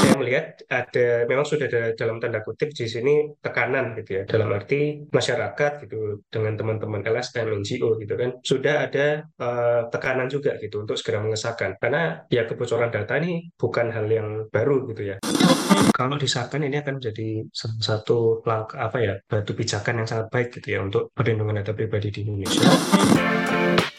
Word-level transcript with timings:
saya 0.00 0.16
melihat 0.16 0.44
ada 0.72 1.28
memang 1.28 1.44
sudah 1.44 1.68
ada 1.68 1.82
dalam 1.92 2.16
tanda 2.16 2.40
kutip 2.40 2.72
di 2.72 2.88
sini 2.88 3.36
tekanan 3.44 3.92
gitu 4.00 4.10
ya. 4.20 4.22
Dalam 4.24 4.48
arti 4.50 5.04
masyarakat 5.12 5.72
gitu 5.86 6.24
dengan 6.32 6.56
teman-teman 6.56 7.04
LSM 7.04 7.60
NGO 7.60 8.00
gitu 8.00 8.14
kan 8.16 8.30
sudah 8.40 8.88
ada 8.88 9.28
uh, 9.36 9.86
tekanan 9.92 10.32
juga 10.32 10.56
gitu 10.56 10.80
untuk 10.82 10.96
segera 10.96 11.20
mengesahkan. 11.20 11.76
Karena 11.76 12.24
ya 12.32 12.48
kebocoran 12.48 12.88
data 12.88 13.20
ini 13.20 13.52
bukan 13.54 13.92
hal 13.92 14.08
yang 14.08 14.48
baru 14.48 14.88
gitu 14.88 15.14
ya. 15.14 15.16
Kalau 15.92 16.16
disahkan 16.16 16.64
ini 16.64 16.80
akan 16.80 16.96
menjadi 16.96 17.44
salah 17.52 17.84
satu 17.84 18.40
langkah 18.48 18.80
apa 18.80 18.98
ya 19.04 19.14
batu 19.28 19.52
pijakan 19.52 20.00
yang 20.00 20.08
sangat 20.08 20.32
baik 20.32 20.48
gitu 20.56 20.68
ya 20.76 20.80
untuk 20.80 21.12
perlindungan 21.12 21.60
data 21.60 21.76
pribadi 21.76 22.08
di 22.08 22.20
Indonesia. 22.24 23.89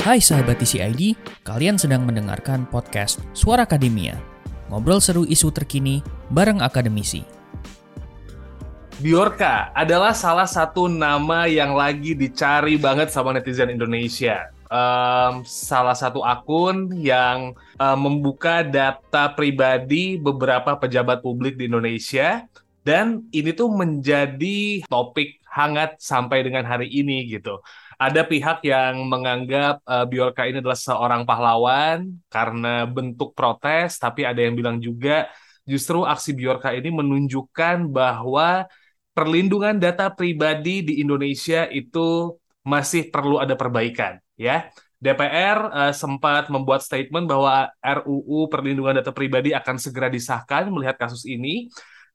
Hai 0.00 0.16
sahabat 0.16 0.56
TCID, 0.56 1.12
kalian 1.44 1.76
sedang 1.76 2.08
mendengarkan 2.08 2.64
podcast 2.64 3.20
Suara 3.36 3.68
Akademia. 3.68 4.16
Ngobrol 4.72 4.96
seru 4.96 5.28
isu 5.28 5.52
terkini 5.52 6.00
bareng 6.32 6.64
akademisi. 6.64 7.20
Biorka 8.96 9.68
adalah 9.76 10.16
salah 10.16 10.48
satu 10.48 10.88
nama 10.88 11.44
yang 11.44 11.76
lagi 11.76 12.16
dicari 12.16 12.80
banget 12.80 13.12
sama 13.12 13.36
netizen 13.36 13.68
Indonesia. 13.68 14.48
Um, 14.72 15.44
salah 15.44 15.92
satu 15.92 16.24
akun 16.24 16.96
yang 16.96 17.52
um, 17.76 17.98
membuka 18.00 18.64
data 18.64 19.36
pribadi 19.36 20.16
beberapa 20.16 20.80
pejabat 20.80 21.20
publik 21.20 21.60
di 21.60 21.68
Indonesia 21.68 22.48
dan 22.88 23.28
ini 23.36 23.52
tuh 23.52 23.68
menjadi 23.68 24.80
topik 24.88 25.44
hangat 25.44 26.00
sampai 26.00 26.40
dengan 26.40 26.64
hari 26.64 26.88
ini 26.88 27.28
gitu 27.28 27.60
ada 28.00 28.24
pihak 28.24 28.64
yang 28.64 29.04
menganggap 29.12 29.84
uh, 29.84 30.08
Biorka 30.08 30.48
ini 30.48 30.64
adalah 30.64 30.80
seorang 30.80 31.28
pahlawan 31.28 32.16
karena 32.32 32.88
bentuk 32.88 33.36
protes, 33.36 34.00
tapi 34.00 34.24
ada 34.24 34.40
yang 34.40 34.56
bilang 34.56 34.80
juga 34.80 35.28
justru 35.68 36.08
aksi 36.08 36.32
Biorka 36.32 36.72
ini 36.72 36.88
menunjukkan 36.88 37.92
bahwa 37.92 38.64
perlindungan 39.12 39.76
data 39.76 40.08
pribadi 40.08 40.80
di 40.80 41.04
Indonesia 41.04 41.68
itu 41.68 42.40
masih 42.64 43.12
perlu 43.12 43.36
ada 43.36 43.52
perbaikan, 43.52 44.16
ya. 44.40 44.72
DPR 45.00 45.58
uh, 45.68 45.80
eh, 45.88 45.94
sempat 45.96 46.48
membuat 46.52 46.80
statement 46.84 47.24
bahwa 47.28 47.68
RUU 47.80 48.48
perlindungan 48.52 49.00
data 49.00 49.12
pribadi 49.12 49.52
akan 49.52 49.76
segera 49.76 50.08
disahkan 50.08 50.72
melihat 50.72 50.96
kasus 50.96 51.28
ini. 51.28 51.68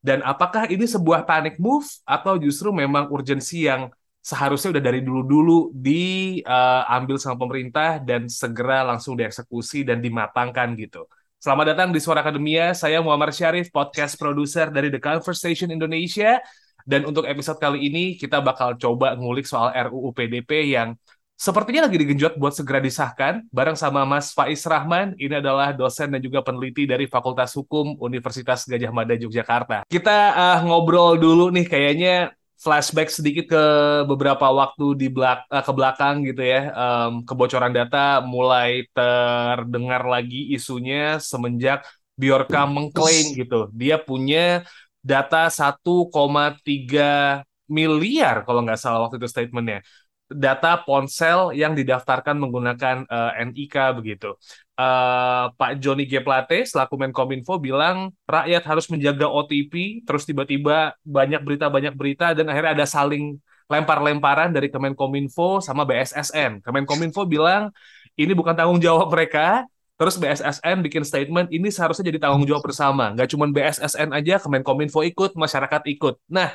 Dan 0.05 0.21
apakah 0.21 0.69
ini 0.69 0.85
sebuah 0.85 1.25
panic 1.25 1.57
move 1.57 1.85
atau 2.05 2.37
justru 2.37 2.69
memang 2.69 3.09
urgensi 3.09 3.65
yang 3.65 3.89
seharusnya 4.25 4.73
udah 4.73 4.83
dari 4.89 5.05
dulu-dulu 5.05 5.69
diambil 5.69 7.15
uh, 7.15 7.21
sama 7.21 7.37
pemerintah 7.37 8.01
dan 8.01 8.25
segera 8.25 8.81
langsung 8.81 9.13
dieksekusi 9.13 9.85
dan 9.85 10.01
dimatangkan 10.01 10.73
gitu. 10.81 11.05
Selamat 11.37 11.77
datang 11.77 11.93
di 11.93 12.01
Suara 12.01 12.25
Akademia, 12.25 12.73
saya 12.73 13.05
Muhammad 13.05 13.37
Syarif, 13.37 13.69
podcast 13.69 14.17
produser 14.17 14.73
dari 14.73 14.89
The 14.89 14.97
Conversation 14.97 15.69
Indonesia. 15.69 16.41
Dan 16.81 17.05
untuk 17.05 17.29
episode 17.29 17.61
kali 17.61 17.85
ini 17.85 18.17
kita 18.17 18.41
bakal 18.41 18.81
coba 18.81 19.13
ngulik 19.13 19.45
soal 19.45 19.69
RUU 19.73 20.09
PDP 20.09 20.73
yang 20.73 20.97
sepertinya 21.37 21.85
lagi 21.85 21.97
digenjot 22.01 22.37
buat 22.41 22.53
segera 22.53 22.81
disahkan 22.81 23.45
bareng 23.53 23.77
sama 23.77 24.09
Mas 24.09 24.33
Faiz 24.33 24.65
Rahman. 24.65 25.13
Ini 25.21 25.37
adalah 25.37 25.69
dosen 25.69 26.09
dan 26.09 26.21
juga 26.21 26.41
peneliti 26.41 26.89
dari 26.89 27.05
Fakultas 27.05 27.53
Hukum 27.53 27.97
Universitas 28.01 28.65
Gajah 28.65 28.89
Mada 28.89 29.13
Yogyakarta. 29.13 29.85
Kita 29.85 30.17
uh, 30.33 30.59
ngobrol 30.65 31.21
dulu 31.21 31.53
nih 31.53 31.65
kayaknya 31.69 32.34
flashback 32.55 33.11
sedikit 33.11 33.51
ke 33.51 33.63
beberapa 34.07 34.47
waktu 34.49 34.95
di 34.95 35.07
belak 35.11 35.45
uh, 35.51 35.63
ke 35.63 35.71
belakang 35.75 36.23
gitu 36.23 36.41
ya. 36.41 36.71
Um, 36.73 37.27
kebocoran 37.27 37.75
data 37.75 38.23
mulai 38.23 38.87
terdengar 38.95 40.07
lagi 40.07 40.51
isunya 40.55 41.19
semenjak 41.19 41.83
Biorka 42.15 42.63
mengklaim 42.63 43.35
gitu. 43.35 43.67
Dia 43.75 43.99
punya 43.99 44.63
data 45.03 45.51
1,3 45.51 47.43
miliar 47.67 48.47
kalau 48.47 48.63
nggak 48.63 48.79
salah 48.79 49.03
waktu 49.03 49.19
itu 49.19 49.27
statementnya. 49.27 49.83
Data 50.25 50.81
ponsel 50.81 51.53
yang 51.53 51.77
didaftarkan 51.77 52.39
menggunakan 52.39 53.05
uh, 53.05 53.37
eh, 53.37 53.45
NIK 53.45 53.75
begitu. 53.99 54.33
Uh, 54.75 55.55
Pak 55.55 55.79
Joni 55.79 56.03
G. 56.03 56.19
Plate 56.19 56.67
selaku 56.67 56.99
Menkominfo 56.99 57.55
bilang 57.63 58.11
rakyat 58.27 58.63
harus 58.67 58.91
menjaga 58.91 59.31
OTP, 59.31 60.03
terus 60.03 60.27
tiba-tiba 60.27 60.91
banyak 61.07 61.39
berita 61.47 61.71
banyak 61.71 61.95
berita 61.95 62.35
dan 62.35 62.51
akhirnya 62.51 62.75
ada 62.75 62.87
saling 62.87 63.39
lempar-lemparan 63.71 64.51
dari 64.51 64.67
Kemenkominfo 64.67 65.63
sama 65.63 65.87
BSSN. 65.87 66.59
Kemenkominfo 66.59 67.23
bilang 67.23 67.71
ini 68.19 68.35
bukan 68.35 68.51
tanggung 68.51 68.83
jawab 68.83 69.09
mereka, 69.15 69.63
terus 69.95 70.19
BSSN 70.19 70.83
bikin 70.83 71.07
statement 71.07 71.47
ini 71.55 71.71
seharusnya 71.71 72.11
jadi 72.11 72.27
tanggung 72.27 72.43
jawab 72.43 72.67
bersama. 72.67 73.15
Nggak 73.15 73.31
cuma 73.31 73.47
BSSN 73.47 74.11
aja, 74.11 74.43
Kemenkominfo 74.43 75.07
ikut, 75.07 75.39
masyarakat 75.39 75.81
ikut. 75.87 76.19
Nah, 76.27 76.51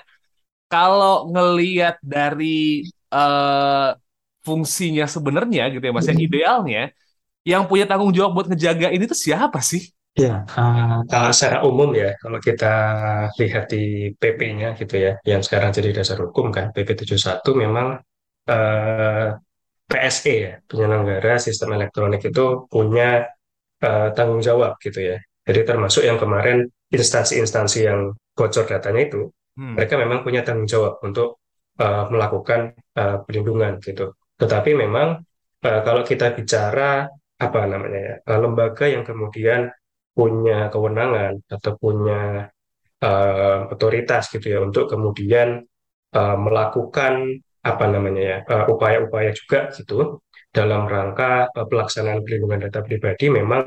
kalau 0.70 1.32
ngeliat 1.32 1.98
dari 2.04 2.84
uh, 3.10 3.96
fungsinya 4.46 5.04
sebenarnya 5.04 5.68
gitu 5.68 5.84
ya 5.84 5.92
mas 5.92 6.08
yang 6.08 6.20
idealnya 6.20 6.82
yang 7.44 7.64
punya 7.64 7.88
tanggung 7.88 8.12
jawab 8.12 8.36
buat 8.36 8.46
ngejaga 8.52 8.92
ini 8.92 9.04
tuh 9.08 9.16
siapa 9.16 9.60
sih? 9.64 9.88
Ya, 10.18 10.42
uh, 10.42 11.06
kalau 11.06 11.30
secara 11.30 11.62
umum 11.62 11.94
ya, 11.94 12.18
kalau 12.18 12.42
kita 12.42 12.74
lihat 13.38 13.70
di 13.70 14.10
PP-nya 14.18 14.74
gitu 14.74 14.98
ya, 14.98 15.12
yang 15.22 15.38
sekarang 15.38 15.70
jadi 15.70 16.02
dasar 16.02 16.18
hukum 16.18 16.50
kan, 16.50 16.74
PP 16.74 17.06
71 17.06 17.46
memang 17.54 18.02
uh, 18.50 18.50
eh, 18.50 19.28
PSE 19.86 20.34
ya, 20.34 20.54
penyelenggara 20.66 21.38
sistem 21.38 21.78
elektronik 21.78 22.26
itu 22.26 22.66
punya 22.66 23.30
uh, 23.86 24.10
tanggung 24.10 24.42
jawab 24.42 24.82
gitu 24.82 25.14
ya. 25.14 25.16
Jadi 25.46 25.60
termasuk 25.62 26.02
yang 26.02 26.18
kemarin 26.18 26.66
instansi-instansi 26.90 27.78
yang 27.86 28.10
bocor 28.34 28.66
datanya 28.66 29.06
itu, 29.06 29.30
hmm. 29.54 29.78
mereka 29.78 29.94
memang 29.94 30.26
punya 30.26 30.42
tanggung 30.42 30.66
jawab 30.66 30.98
untuk 31.06 31.38
uh, 31.78 32.10
melakukan 32.10 32.74
uh, 32.98 33.22
perlindungan 33.22 33.78
gitu. 33.78 34.18
Tetapi 34.42 34.74
memang 34.74 35.22
uh, 35.62 35.80
kalau 35.86 36.02
kita 36.02 36.34
bicara 36.34 37.06
apa 37.40 37.60
namanya 37.64 38.00
ya 38.00 38.14
uh, 38.28 38.38
lembaga 38.38 38.84
yang 38.84 39.02
kemudian 39.02 39.72
punya 40.12 40.68
kewenangan 40.68 41.40
atau 41.48 41.72
punya 41.80 42.52
uh, 43.00 43.72
otoritas 43.72 44.28
gitu 44.28 44.46
ya 44.52 44.58
untuk 44.60 44.92
kemudian 44.92 45.64
uh, 46.12 46.36
melakukan 46.36 47.40
apa 47.60 47.84
namanya 47.88 48.22
ya 48.22 48.38
upaya-upaya 48.68 49.32
uh, 49.32 49.36
juga 49.36 49.58
gitu 49.72 50.20
dalam 50.52 50.84
rangka 50.84 51.48
uh, 51.48 51.66
pelaksanaan 51.68 52.20
perlindungan 52.24 52.68
data 52.68 52.80
pribadi 52.84 53.32
memang 53.32 53.64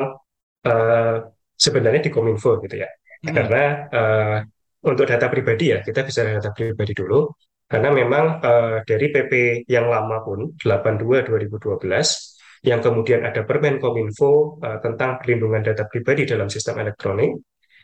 uh, 0.67 1.15
sebenarnya 1.57 2.01
di 2.05 2.11
Kominfo 2.13 2.61
gitu 2.61 2.77
ya 2.77 2.89
hmm. 2.89 3.33
karena 3.33 3.63
uh, 3.89 4.37
untuk 4.83 5.07
data 5.07 5.31
pribadi 5.31 5.73
ya 5.73 5.79
kita 5.81 6.03
bisa 6.05 6.21
data 6.27 6.51
pribadi 6.51 6.93
dulu 6.93 7.31
karena 7.65 7.89
memang 7.89 8.25
uh, 8.43 8.77
dari 8.85 9.09
PP 9.09 9.65
yang 9.71 9.89
lama 9.89 10.21
pun 10.21 10.53
82 10.61 11.25
2012 11.25 12.32
yang 12.63 12.79
kemudian 12.79 13.27
ada 13.27 13.43
Permen 13.43 13.77
Kominfo 13.77 14.57
uh, 14.63 14.79
tentang 14.79 15.19
perlindungan 15.19 15.61
data 15.61 15.83
pribadi 15.91 16.23
dalam 16.23 16.47
sistem 16.47 16.79
elektronik 16.79 17.35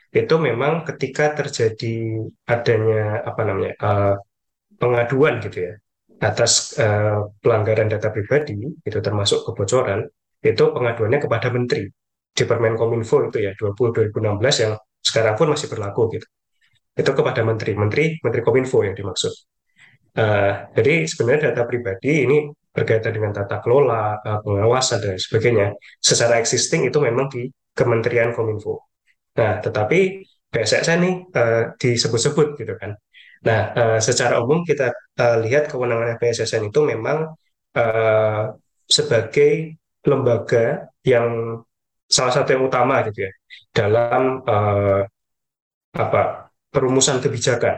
itu 0.10 0.36
memang 0.42 0.88
ketika 0.90 1.38
terjadi 1.38 2.26
adanya 2.50 3.22
apa 3.22 3.42
namanya 3.46 3.74
uh, 3.78 4.16
pengaduan 4.80 5.38
gitu 5.44 5.70
ya 5.70 5.74
atas 6.20 6.76
uh, 6.80 7.30
pelanggaran 7.40 7.88
data 7.92 8.10
pribadi 8.10 8.58
itu 8.58 9.00
termasuk 9.00 9.46
kebocoran 9.46 10.08
itu 10.40 10.64
pengaduannya 10.72 11.20
kepada 11.20 11.48
menteri 11.52 11.92
di 12.34 12.44
Permen 12.48 12.80
Kominfo 12.80 13.28
itu 13.28 13.44
ya 13.44 13.52
20 13.56 14.16
2016 14.16 14.64
yang 14.64 14.74
sekarang 15.04 15.36
pun 15.36 15.52
masih 15.52 15.68
berlaku 15.68 16.16
gitu. 16.16 16.28
Itu 16.96 17.12
kepada 17.16 17.44
menteri 17.44 17.76
menteri 17.76 18.20
menteri 18.24 18.42
Kominfo 18.44 18.84
yang 18.84 18.96
dimaksud. 18.96 19.34
Uh, 20.16 20.72
jadi 20.76 21.06
sebenarnya 21.06 21.52
data 21.52 21.64
pribadi 21.68 22.26
ini 22.26 22.38
berkaitan 22.72 23.12
dengan 23.16 23.32
tata 23.34 23.60
kelola, 23.64 24.20
uh, 24.22 24.40
pengawasan 24.46 25.00
dan 25.02 25.16
sebagainya. 25.18 25.74
Secara 26.00 26.38
existing 26.40 26.88
itu 26.88 26.98
memang 27.02 27.28
di 27.30 27.50
Kementerian 27.74 28.32
Kominfo. 28.36 28.90
Nah, 29.38 29.64
tetapi 29.64 30.26
BSSN 30.50 31.00
ini 31.06 31.12
uh, 31.34 31.74
disebut-sebut 31.78 32.58
gitu 32.58 32.74
kan. 32.78 32.98
Nah, 33.46 33.62
uh, 33.74 34.00
secara 34.02 34.42
umum 34.44 34.68
kita 34.68 34.92
uh, 34.92 35.38
lihat 35.42 35.72
kewenangan 35.72 36.20
BSSN 36.20 36.74
itu 36.74 36.80
memang 36.84 37.34
uh, 37.78 38.44
sebagai 38.90 39.80
lembaga 40.04 40.90
yang 41.06 41.62
salah 42.10 42.34
satu 42.34 42.58
yang 42.58 42.66
utama 42.66 43.06
gitu 43.06 43.30
ya 43.30 43.32
dalam 43.70 44.42
uh, 44.44 45.06
apa 45.94 46.50
perumusan 46.74 47.22
kebijakan 47.22 47.78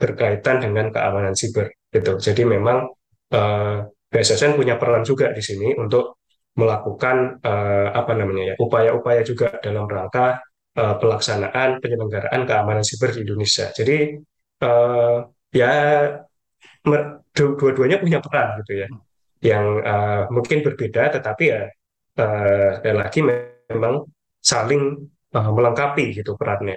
berkaitan 0.00 0.64
dengan 0.64 0.88
keamanan 0.92 1.36
siber 1.36 1.72
gitu. 1.92 2.16
Jadi 2.16 2.42
memang 2.48 2.88
uh, 3.36 3.36
eh, 3.36 3.76
BSSN 4.10 4.58
punya 4.58 4.74
peran 4.74 5.06
juga 5.06 5.30
di 5.30 5.38
sini 5.38 5.70
untuk 5.78 6.18
melakukan 6.58 7.38
uh, 7.40 7.88
apa 7.94 8.12
namanya 8.18 8.52
ya 8.52 8.54
upaya-upaya 8.58 9.22
juga 9.22 9.62
dalam 9.62 9.86
rangka 9.86 10.42
uh, 10.74 10.94
pelaksanaan 10.98 11.78
penyelenggaraan 11.78 12.42
keamanan 12.42 12.82
siber 12.82 13.14
di 13.14 13.22
Indonesia. 13.22 13.70
Jadi 13.70 14.18
uh, 14.66 15.18
ya 15.54 15.72
dua-duanya 17.34 18.02
punya 18.02 18.18
peran 18.18 18.58
gitu 18.64 18.82
ya, 18.82 18.88
yang 19.46 19.64
uh, 19.80 20.22
mungkin 20.34 20.66
berbeda, 20.66 21.14
tetapi 21.20 21.44
ya 21.46 21.62
uh, 22.18 22.70
lagi 22.82 23.22
memang 23.22 24.04
saling 24.42 25.06
uh, 25.36 25.50
melengkapi 25.54 26.18
gitu 26.18 26.34
perannya. 26.34 26.76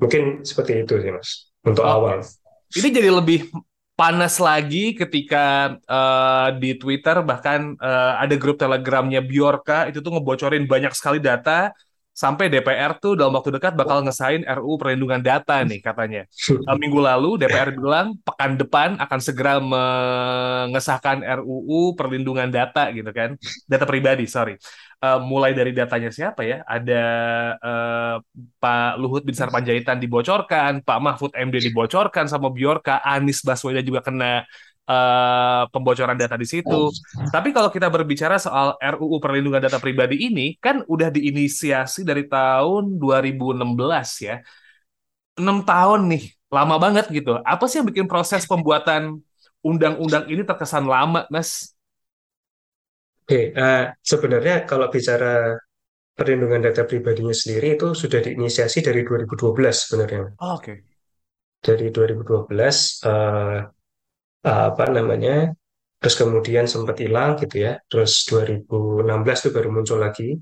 Mungkin 0.00 0.42
seperti 0.42 0.82
itu 0.82 0.98
sih 0.98 1.12
mas 1.12 1.52
untuk 1.62 1.84
oh. 1.84 1.94
awal. 1.94 2.24
Ini 2.72 2.88
jadi 2.88 3.12
lebih 3.12 3.52
panas 3.92 4.40
lagi 4.40 4.96
ketika 4.96 5.76
uh, 5.84 6.48
di 6.56 6.74
Twitter 6.80 7.20
bahkan 7.20 7.76
uh, 7.78 8.18
ada 8.18 8.34
grup 8.40 8.56
Telegramnya 8.56 9.20
Biorka 9.20 9.86
itu 9.88 10.00
tuh 10.00 10.16
ngebocorin 10.16 10.64
banyak 10.64 10.96
sekali 10.96 11.20
data 11.20 11.70
sampai 12.12 12.52
DPR 12.52 13.00
tuh 13.00 13.16
dalam 13.16 13.32
waktu 13.32 13.56
dekat 13.56 13.72
bakal 13.72 14.04
ngesain 14.04 14.44
RU 14.44 14.76
perlindungan 14.76 15.24
data 15.24 15.64
nih 15.64 15.80
katanya. 15.80 16.28
Uh, 16.44 16.76
minggu 16.76 17.00
lalu 17.00 17.40
DPR 17.40 17.72
bilang 17.72 18.20
pekan 18.20 18.60
depan 18.60 19.00
akan 19.00 19.20
segera 19.20 19.56
mengesahkan 19.60 21.24
RUU 21.40 21.96
perlindungan 21.96 22.52
data 22.52 22.92
gitu 22.92 23.08
kan, 23.16 23.40
data 23.64 23.84
pribadi 23.88 24.28
sorry. 24.28 24.60
Uh, 25.02 25.18
mulai 25.18 25.50
dari 25.50 25.74
datanya 25.74 26.14
siapa 26.14 26.46
ya? 26.46 26.62
Ada 26.62 27.02
uh, 27.58 28.16
Pak 28.62 29.02
Luhut 29.02 29.26
Bin 29.26 29.34
Sarpanjaitan 29.34 29.98
dibocorkan, 29.98 30.78
Pak 30.78 30.98
Mahfud 31.02 31.34
MD 31.34 31.58
dibocorkan 31.58 32.30
sama 32.30 32.54
Biorka, 32.54 33.02
Anies 33.02 33.42
Baswedan 33.42 33.82
juga 33.82 33.98
kena 34.06 34.46
uh, 34.86 35.66
pembocoran 35.74 36.14
data 36.14 36.38
di 36.38 36.46
situ. 36.46 36.94
Tapi 37.34 37.50
kalau 37.50 37.66
kita 37.70 37.90
berbicara 37.90 38.38
soal 38.38 38.78
RUU 38.78 39.18
perlindungan 39.18 39.62
data 39.62 39.82
pribadi 39.82 40.22
ini 40.30 40.54
kan 40.62 40.86
udah 40.86 41.10
diinisiasi 41.10 42.06
dari 42.06 42.26
tahun 42.26 42.98
2016 43.02 44.22
ya. 44.22 44.38
6 45.34 45.64
tahun 45.64 46.00
nih, 46.12 46.24
lama 46.52 46.76
banget 46.76 47.08
gitu. 47.08 47.40
Apa 47.42 47.64
sih 47.66 47.80
yang 47.80 47.88
bikin 47.88 48.06
proses 48.06 48.44
pembuatan 48.44 49.18
undang-undang 49.64 50.28
ini 50.28 50.44
terkesan 50.44 50.84
lama, 50.84 51.24
Mas? 51.32 51.71
Oke, 53.22 53.54
uh, 53.54 53.94
sebenarnya 54.02 54.66
kalau 54.66 54.90
bicara 54.90 55.54
perlindungan 56.12 56.60
data 56.60 56.84
pribadinya 56.84 57.32
sendiri 57.32 57.78
itu 57.78 57.94
sudah 57.94 58.20
diinisiasi 58.20 58.82
dari 58.84 59.06
2012 59.06 59.88
sebenarnya. 59.88 60.36
Oh, 60.42 60.58
Oke. 60.58 60.64
Okay. 60.64 60.76
Dari 61.62 61.94
2012 61.94 63.06
uh, 63.06 63.58
apa 64.42 64.84
namanya 64.90 65.54
terus 66.02 66.18
kemudian 66.18 66.66
sempat 66.66 66.98
hilang 66.98 67.38
gitu 67.38 67.62
ya 67.62 67.78
terus 67.86 68.26
2016 68.26 69.06
itu 69.38 69.50
baru 69.54 69.68
muncul 69.70 70.02
lagi 70.02 70.34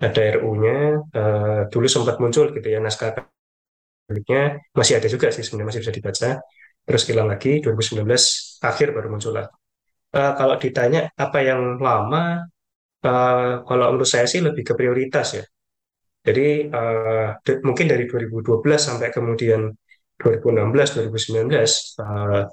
ada 0.00 0.20
RU-nya 0.40 0.76
uh, 1.12 1.20
eh, 1.20 1.60
dulu 1.68 1.84
sempat 1.84 2.16
muncul 2.16 2.48
gitu 2.56 2.64
ya 2.64 2.80
naskah 2.80 3.12
akademiknya 3.12 4.64
masih 4.72 4.96
ada 4.96 5.08
juga 5.12 5.28
sih 5.28 5.44
sebenarnya 5.44 5.68
masih 5.68 5.80
bisa 5.84 5.92
dibaca 5.92 6.30
terus 6.88 7.02
hilang 7.04 7.28
lagi 7.28 7.60
2019 7.60 8.08
akhir 8.64 8.88
baru 8.96 9.08
muncul 9.12 9.36
lagi 9.36 9.52
uh, 10.16 10.32
kalau 10.38 10.56
ditanya 10.60 11.10
apa 11.16 11.38
yang 11.42 11.80
lama 11.80 12.46
uh, 13.04 13.64
kalau 13.66 13.84
menurut 13.92 14.08
saya 14.08 14.26
sih 14.28 14.40
lebih 14.44 14.62
ke 14.62 14.72
prioritas 14.78 15.38
ya 15.38 15.44
jadi 16.22 16.70
uh, 16.70 17.28
mungkin 17.66 17.86
dari 17.90 18.06
2012 18.06 18.62
sampai 18.78 19.10
kemudian 19.10 19.72
2016 20.20 21.10
2019 21.10 21.50
uh, 21.98 22.46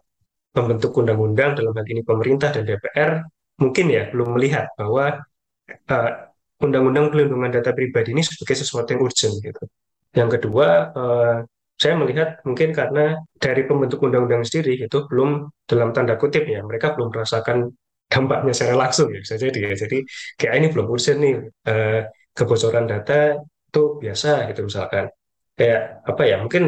pembentuk 0.49 0.91
undang-undang 0.97 1.53
dalam 1.53 1.73
hal 1.77 1.85
ini 1.85 2.01
pemerintah 2.01 2.49
dan 2.49 2.65
DPR 2.65 3.21
mungkin 3.61 3.85
ya 3.93 4.09
belum 4.09 4.33
melihat 4.39 4.73
bahwa 4.73 5.21
uh, 5.69 6.11
undang-undang 6.59 7.11
pelindungan 7.13 7.51
data 7.53 7.71
pribadi 7.71 8.11
ini 8.11 8.23
sebagai 8.25 8.55
sesuatu 8.59 8.91
yang 8.91 9.01
urgent 9.05 9.35
gitu. 9.39 9.63
Yang 10.11 10.29
kedua, 10.39 10.67
uh, 10.91 11.37
saya 11.79 11.95
melihat 11.95 12.43
mungkin 12.43 12.75
karena 12.75 13.15
dari 13.39 13.63
pembentuk 13.63 14.03
undang-undang 14.03 14.43
sendiri 14.43 14.83
itu 14.83 14.97
belum 15.07 15.47
dalam 15.63 15.95
tanda 15.95 16.19
kutip 16.19 16.43
ya 16.43 16.59
mereka 16.59 16.91
belum 16.91 17.07
merasakan 17.15 17.71
dampaknya 18.11 18.51
secara 18.51 18.75
langsung 18.83 19.07
ya 19.15 19.19
bisa 19.23 19.39
jadi 19.39 19.59
ya. 19.69 19.71
Jadi 19.87 19.97
kayak 20.35 20.53
ini 20.59 20.67
belum 20.75 20.87
urgent 20.91 21.19
nih 21.23 21.35
uh, 21.71 22.01
kebocoran 22.35 22.85
data 22.89 23.39
itu 23.39 23.81
biasa 24.03 24.51
gitu 24.51 24.67
misalkan. 24.67 25.07
Kayak 25.55 26.03
apa 26.03 26.23
ya 26.27 26.35
mungkin 26.43 26.63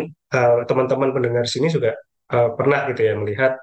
teman-teman 0.68 1.10
uh, 1.12 1.14
pendengar 1.16 1.46
sini 1.48 1.68
juga 1.68 1.92
uh, 2.32 2.56
pernah 2.56 2.88
gitu 2.92 3.02
ya 3.04 3.14
melihat 3.20 3.60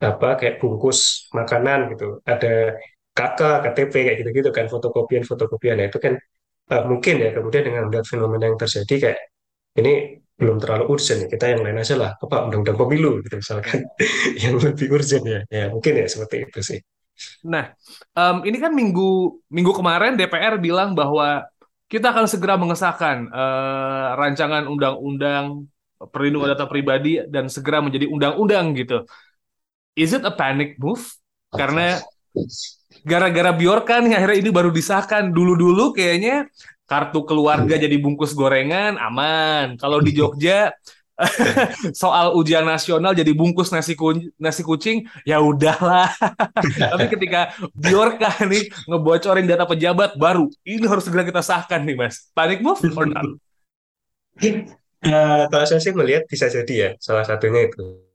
apa 0.00 0.36
kayak 0.40 0.60
bungkus 0.60 1.28
makanan 1.32 1.92
gitu 1.96 2.20
ada 2.24 2.76
KK, 3.16 3.40
KTP 3.64 3.94
kayak 3.96 4.16
gitu-gitu 4.20 4.50
kan 4.52 4.68
fotokopian 4.68 5.24
fotokopian 5.24 5.80
nah, 5.80 5.88
itu 5.88 5.96
kan 5.96 6.20
uh, 6.72 6.84
mungkin 6.84 7.14
ya 7.16 7.32
kemudian 7.32 7.64
dengan 7.64 7.88
melihat 7.88 8.04
fenomena 8.04 8.44
yang 8.44 8.60
terjadi 8.60 8.94
kayak 9.08 9.20
ini 9.80 10.20
belum 10.36 10.60
terlalu 10.60 10.84
urgent 10.92 11.24
ya. 11.24 11.28
Kita 11.32 11.44
yang 11.48 11.60
lain 11.64 11.80
aja 11.80 11.94
lah. 11.96 12.10
Apa 12.20 12.46
undang-undang 12.48 12.76
pemilu 12.76 13.24
gitu 13.24 13.40
misalkan. 13.40 13.88
Yang 14.42 14.54
lebih 14.72 14.86
urgent 14.92 15.24
ya. 15.24 15.40
Ya 15.48 15.64
mungkin 15.72 15.92
ya 15.96 16.06
seperti 16.06 16.44
itu 16.44 16.60
sih. 16.60 16.80
Nah 17.48 17.72
um, 18.12 18.44
ini 18.44 18.60
kan 18.60 18.76
minggu 18.76 19.40
minggu 19.48 19.72
kemarin 19.72 20.20
DPR 20.20 20.60
bilang 20.60 20.92
bahwa 20.92 21.48
kita 21.88 22.12
akan 22.12 22.28
segera 22.28 22.60
mengesahkan 22.60 23.30
uh, 23.32 24.18
rancangan 24.18 24.68
undang-undang 24.68 25.70
perlindungan 26.12 26.52
data 26.52 26.68
pribadi 26.68 27.24
dan 27.24 27.48
segera 27.48 27.80
menjadi 27.80 28.04
undang-undang 28.10 28.76
gitu. 28.76 29.08
Is 29.96 30.12
it 30.12 30.20
a 30.28 30.32
panic 30.34 30.76
move? 30.76 31.00
Karena 31.48 31.96
gara-gara 33.00 33.54
Bjorka 33.56 34.04
nih 34.04 34.12
akhirnya 34.12 34.38
ini 34.44 34.50
baru 34.52 34.68
disahkan. 34.68 35.32
Dulu-dulu 35.32 35.96
kayaknya 35.96 36.52
kartu 36.86 37.26
keluarga 37.26 37.74
jadi 37.76 37.96
bungkus 37.98 38.32
gorengan 38.32 38.96
aman. 38.96 39.76
Kalau 39.76 39.98
di 40.00 40.14
Jogja 40.14 40.72
soal 42.02 42.36
ujian 42.36 42.64
nasional 42.64 43.16
jadi 43.16 43.32
bungkus 43.32 43.72
nasi 43.72 43.96
kucing, 43.96 44.30
nasi 44.36 44.62
kucing 44.62 45.04
ya 45.26 45.42
udahlah. 45.42 46.12
Tapi 46.92 47.06
ketika 47.10 47.52
Bjorka 47.72 48.30
nih 48.46 48.70
ngebocorin 48.86 49.48
data 49.48 49.64
pejabat 49.66 50.14
baru, 50.16 50.46
ini 50.64 50.84
harus 50.86 51.04
segera 51.04 51.26
kita 51.26 51.42
sahkan 51.42 51.82
nih 51.84 51.96
Mas. 51.96 52.30
Panic 52.36 52.60
move 52.60 52.80
or 52.94 53.08
not? 53.08 53.26
Uh, 55.06 55.44
kalau 55.48 55.64
saya 55.64 55.80
sih 55.80 55.92
melihat 55.96 56.24
bisa 56.28 56.48
jadi 56.48 56.74
ya 56.74 56.90
salah 57.00 57.24
satunya 57.24 57.68
itu 57.68 58.06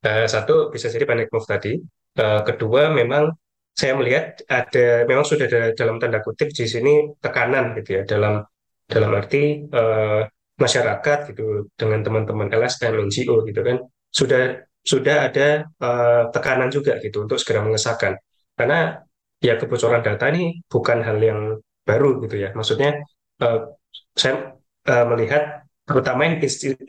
Uh, 0.00 0.24
satu 0.24 0.72
bisa 0.72 0.88
jadi 0.88 1.04
panic 1.04 1.28
move 1.28 1.44
tadi. 1.44 1.76
Uh, 2.16 2.40
kedua 2.40 2.88
memang 2.88 3.36
saya 3.76 3.92
melihat 3.96 4.40
ada 4.50 5.08
memang 5.08 5.24
sudah 5.24 5.46
ada 5.48 5.62
dalam 5.72 5.96
tanda 5.96 6.20
kutip 6.20 6.52
di 6.52 6.66
sini 6.68 7.16
tekanan 7.22 7.78
gitu 7.80 8.00
ya 8.00 8.02
dalam 8.04 8.44
dalam 8.90 9.10
arti 9.14 9.64
uh, 9.70 10.26
masyarakat 10.60 11.18
gitu 11.32 11.72
dengan 11.78 12.04
teman-teman 12.04 12.52
LSM 12.52 13.08
NGO 13.08 13.46
gitu 13.48 13.60
kan 13.64 13.80
sudah 14.12 14.66
sudah 14.80 15.30
ada 15.30 15.68
uh, 15.80 16.32
tekanan 16.32 16.68
juga 16.72 16.96
gitu 17.04 17.24
untuk 17.24 17.36
segera 17.40 17.60
mengesahkan. 17.64 18.16
Karena 18.56 18.96
ya 19.40 19.56
kebocoran 19.56 20.04
data 20.04 20.28
ini 20.32 20.60
bukan 20.68 21.04
hal 21.04 21.18
yang 21.20 21.40
baru 21.84 22.20
gitu 22.24 22.36
ya. 22.40 22.52
Maksudnya 22.56 23.00
uh, 23.44 23.76
saya 24.16 24.56
uh, 24.88 25.06
melihat 25.12 25.64
terutama 25.84 26.28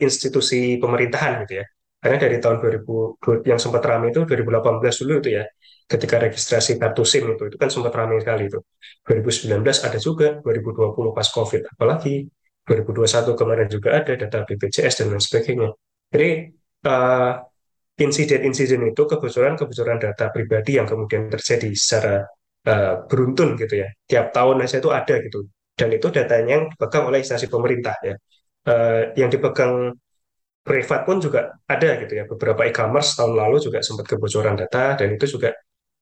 institusi 0.00 0.80
pemerintahan 0.80 1.44
gitu 1.46 1.60
ya. 1.60 1.66
Karena 2.02 2.16
dari 2.18 2.36
tahun 2.42 2.58
2000 2.58 3.46
yang 3.46 3.58
sempat 3.62 3.82
ramai 3.86 4.10
itu 4.10 4.26
2018 4.26 5.00
dulu 5.06 5.14
itu 5.22 5.30
ya, 5.38 5.44
ketika 5.92 6.16
registrasi 6.16 6.80
kartu 6.80 7.04
SIM 7.04 7.36
itu, 7.36 7.52
itu 7.52 7.56
kan 7.60 7.68
sempat 7.68 7.92
ramai 7.92 8.24
sekali 8.24 8.48
itu. 8.48 8.58
2019 9.04 9.60
ada 9.60 9.98
juga, 10.00 10.40
2020 10.40 11.12
pas 11.12 11.28
COVID, 11.28 11.62
apalagi 11.76 12.24
2021 12.64 13.36
kemarin 13.36 13.68
juga 13.68 13.88
ada 14.00 14.12
data 14.16 14.38
BPJS 14.48 15.04
dan 15.04 15.06
lain 15.12 15.20
sebagainya. 15.20 15.68
Jadi 16.08 16.30
uh, 16.88 17.32
insiden-insiden 17.98 18.82
itu 18.88 19.02
kebocoran-kebocoran 19.04 19.98
data 20.00 20.32
pribadi 20.32 20.80
yang 20.80 20.88
kemudian 20.88 21.28
terjadi 21.28 21.70
secara 21.76 22.24
uh, 22.70 22.94
beruntun 23.04 23.58
gitu 23.60 23.82
ya. 23.82 23.88
Tiap 24.08 24.32
tahun 24.32 24.64
aja 24.64 24.80
itu 24.80 24.90
ada 24.94 25.14
gitu. 25.20 25.44
Dan 25.76 25.88
itu 25.92 26.06
datanya 26.08 26.52
yang 26.62 26.64
dipegang 26.72 27.04
oleh 27.10 27.18
instansi 27.20 27.46
pemerintah 27.50 27.96
ya. 28.00 28.14
Uh, 28.62 29.10
yang 29.18 29.26
dipegang 29.26 29.90
privat 30.62 31.02
pun 31.02 31.18
juga 31.18 31.58
ada 31.66 31.90
gitu 31.98 32.12
ya. 32.14 32.24
Beberapa 32.30 32.62
e-commerce 32.70 33.18
tahun 33.18 33.34
lalu 33.34 33.58
juga 33.58 33.82
sempat 33.82 34.06
kebocoran 34.06 34.54
data 34.54 34.94
dan 34.94 35.08
itu 35.18 35.26
juga 35.26 35.50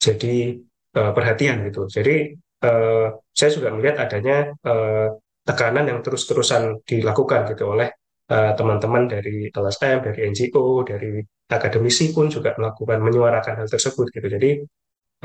jadi 0.01 0.57
uh, 0.97 1.13
perhatian 1.13 1.69
gitu. 1.69 1.85
Jadi 1.87 2.33
uh, 2.65 3.07
saya 3.31 3.51
juga 3.53 3.69
melihat 3.77 4.09
adanya 4.09 4.49
uh, 4.65 5.13
tekanan 5.45 5.87
yang 5.93 6.01
terus-terusan 6.01 6.83
dilakukan 6.89 7.53
gitu 7.53 7.77
oleh 7.77 7.93
teman-teman 8.31 9.11
uh, 9.11 9.19
dari 9.19 9.51
LSM, 9.51 10.07
dari 10.07 10.31
NGO, 10.31 10.87
dari 10.87 11.19
akademisi 11.51 12.15
pun 12.15 12.31
juga 12.31 12.55
melakukan 12.55 13.03
menyuarakan 13.03 13.59
hal 13.59 13.69
tersebut 13.69 14.07
gitu. 14.15 14.27
Jadi 14.31 14.51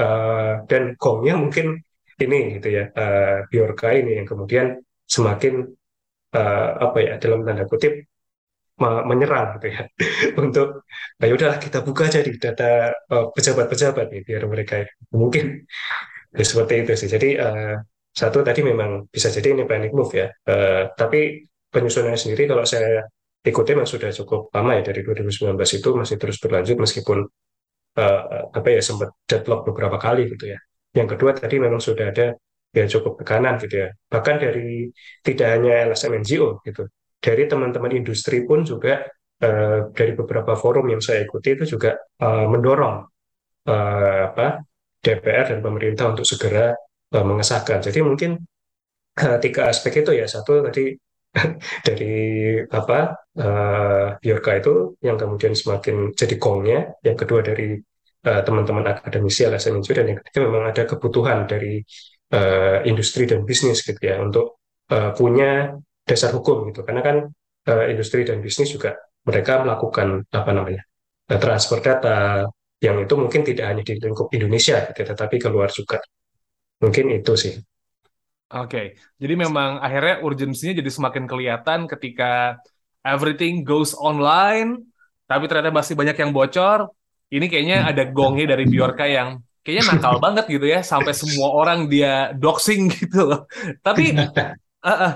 uh, 0.01 0.65
dan 0.65 0.97
gongnya 0.97 1.37
mungkin 1.37 1.79
ini 2.15 2.59
gitu 2.59 2.67
ya 2.71 2.89
uh, 2.89 3.45
Biorka 3.51 3.91
ini 3.91 4.17
yang 4.17 4.27
kemudian 4.27 4.79
semakin 5.05 5.69
uh, 6.33 6.69
apa 6.81 6.97
ya 7.03 7.13
dalam 7.19 7.43
tanda 7.43 7.67
kutip 7.67 8.07
menyerang 8.81 9.55
gitu 9.59 9.67
ya. 9.71 9.81
Untuk 10.43 10.83
nah 11.19 11.27
udahlah 11.31 11.57
kita 11.59 11.79
buka 11.85 12.11
aja 12.11 12.19
di 12.19 12.35
data 12.35 12.91
uh, 12.91 13.31
pejabat-pejabat 13.31 14.05
nih 14.11 14.21
biar 14.27 14.43
mereka 14.51 14.83
mungkin. 15.15 15.63
Ya, 16.35 16.43
seperti 16.43 16.83
itu 16.83 16.91
sih. 16.99 17.07
Jadi 17.07 17.39
uh, 17.39 17.79
satu 18.11 18.43
tadi 18.43 18.59
memang 18.63 19.07
bisa 19.07 19.31
jadi 19.31 19.55
ini 19.55 19.63
panic 19.63 19.91
move 19.95 20.11
ya. 20.11 20.27
Uh, 20.43 20.91
tapi 20.99 21.47
penyusunannya 21.71 22.19
sendiri 22.19 22.47
kalau 22.51 22.67
saya 22.67 23.03
ikuti 23.45 23.71
memang 23.71 23.87
sudah 23.87 24.09
cukup 24.11 24.51
lama 24.51 24.71
ya 24.79 24.83
dari 24.91 25.01
2019 25.05 25.55
itu 25.59 25.89
masih 25.95 26.15
terus 26.19 26.37
berlanjut 26.41 26.75
meskipun 26.81 27.19
uh, 27.99 28.21
apa 28.51 28.67
ya 28.71 28.81
sempat 28.83 29.15
deadlock 29.29 29.67
beberapa 29.71 29.95
kali 29.95 30.27
gitu 30.35 30.51
ya. 30.51 30.59
Yang 30.95 31.15
kedua 31.15 31.31
tadi 31.35 31.55
memang 31.59 31.79
sudah 31.79 32.11
ada 32.11 32.35
ya 32.75 32.85
cukup 32.91 33.23
tekanan 33.23 33.55
gitu 33.63 33.87
ya. 33.87 33.89
Bahkan 34.11 34.35
dari 34.39 34.91
tidak 35.23 35.47
hanya 35.55 35.91
LSM 35.91 36.11
NGO 36.23 36.59
gitu, 36.67 36.83
dari 37.19 37.43
teman-teman 37.49 37.91
industri 37.95 38.45
pun 38.45 38.61
juga 38.61 39.01
uh, 39.41 39.89
dari 39.91 40.11
beberapa 40.13 40.53
forum 40.53 40.91
yang 40.91 41.01
saya 41.01 41.25
ikuti 41.25 41.57
itu 41.57 41.77
juga 41.77 41.97
uh, 42.21 42.45
mendorong 42.47 42.97
uh, 43.67 44.19
apa 44.31 44.61
DPR 45.01 45.53
dan 45.53 45.59
pemerintah 45.61 46.09
untuk 46.09 46.25
segera 46.25 46.73
uh, 47.13 47.25
mengesahkan. 47.25 47.81
Jadi 47.81 47.99
mungkin 48.01 48.37
uh, 49.21 49.37
tiga 49.41 49.69
aspek 49.69 50.01
itu 50.01 50.11
ya. 50.17 50.25
Satu 50.25 50.65
tadi 50.65 50.93
dari 51.87 52.15
apa 52.71 52.99
uh, 53.37 54.17
itu 54.23 54.73
yang 55.03 55.17
kemudian 55.19 55.53
semakin 55.53 56.15
jadi 56.15 56.35
gongnya, 56.39 56.95
yang 57.03 57.17
kedua 57.19 57.43
dari 57.43 57.75
teman-teman 58.25 58.89
uh, 58.89 58.91
akademisi 58.97 59.45
LSM 59.45 59.85
dan 59.85 60.05
yang 60.09 60.17
ketiga 60.17 60.49
memang 60.49 60.73
ada 60.73 60.83
kebutuhan 60.89 61.45
dari 61.45 61.77
uh, 62.33 62.81
industri 62.89 63.29
dan 63.29 63.45
bisnis 63.45 63.85
gitu 63.85 64.01
ya 64.01 64.17
untuk 64.17 64.57
uh, 64.89 65.13
punya 65.13 65.77
dasar 66.05 66.31
hukum 66.31 66.69
gitu 66.69 66.85
karena 66.85 67.01
kan 67.01 67.17
uh, 67.69 67.85
industri 67.89 68.21
dan 68.23 68.39
bisnis 68.39 68.69
juga 68.71 68.95
mereka 69.25 69.65
melakukan 69.65 70.23
apa 70.29 70.51
namanya 70.53 70.85
uh, 71.33 71.39
transfer 71.41 71.81
data 71.81 72.45
yang 72.83 73.01
itu 73.01 73.13
mungkin 73.17 73.41
tidak 73.41 73.65
hanya 73.71 73.81
di 73.81 73.97
lingkup 73.97 74.29
Indonesia 74.35 74.83
gitu, 74.91 75.01
tetapi 75.01 75.35
keluar 75.41 75.71
juga 75.71 75.97
mungkin 76.83 77.09
itu 77.15 77.33
sih. 77.33 77.53
Oke, 78.53 78.69
okay. 78.69 78.87
jadi 79.17 79.33
memang 79.41 79.81
akhirnya 79.81 80.21
urgensinya 80.21 80.77
jadi 80.77 80.91
semakin 80.91 81.25
kelihatan 81.25 81.89
ketika 81.89 82.61
everything 83.01 83.65
goes 83.65 83.97
online, 83.97 84.85
tapi 85.25 85.49
ternyata 85.49 85.73
masih 85.73 85.97
banyak 85.97 86.13
yang 86.13 86.29
bocor. 86.29 86.93
Ini 87.33 87.49
kayaknya 87.49 87.89
ada 87.89 88.05
gongnya 88.05 88.53
dari 88.53 88.69
Biorka 88.69 89.09
yang 89.09 89.41
kayaknya 89.65 89.97
nakal 89.97 90.21
banget 90.25 90.45
gitu 90.45 90.69
ya, 90.69 90.85
sampai 90.85 91.17
semua 91.17 91.57
orang 91.57 91.89
dia 91.89 92.37
doxing 92.37 92.93
gitu 92.93 93.33
loh. 93.33 93.49
Tapi 93.81 94.13
uh, 94.13 94.53
uh, 94.93 95.11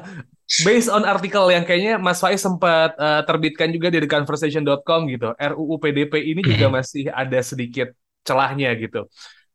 based 0.65 0.89
on 0.89 1.05
artikel 1.05 1.45
yang 1.53 1.61
kayaknya 1.61 2.01
Mas 2.01 2.17
Faiz 2.17 2.41
sempat 2.41 2.97
uh, 2.97 3.21
terbitkan 3.21 3.69
juga 3.69 3.93
di 3.93 4.01
conversation.com 4.09 5.05
gitu, 5.05 5.29
RUU 5.37 5.75
PDP 5.77 6.33
ini 6.33 6.41
juga 6.41 6.73
masih 6.73 7.13
ada 7.13 7.39
sedikit 7.45 7.93
celahnya 8.25 8.73
gitu. 8.75 9.05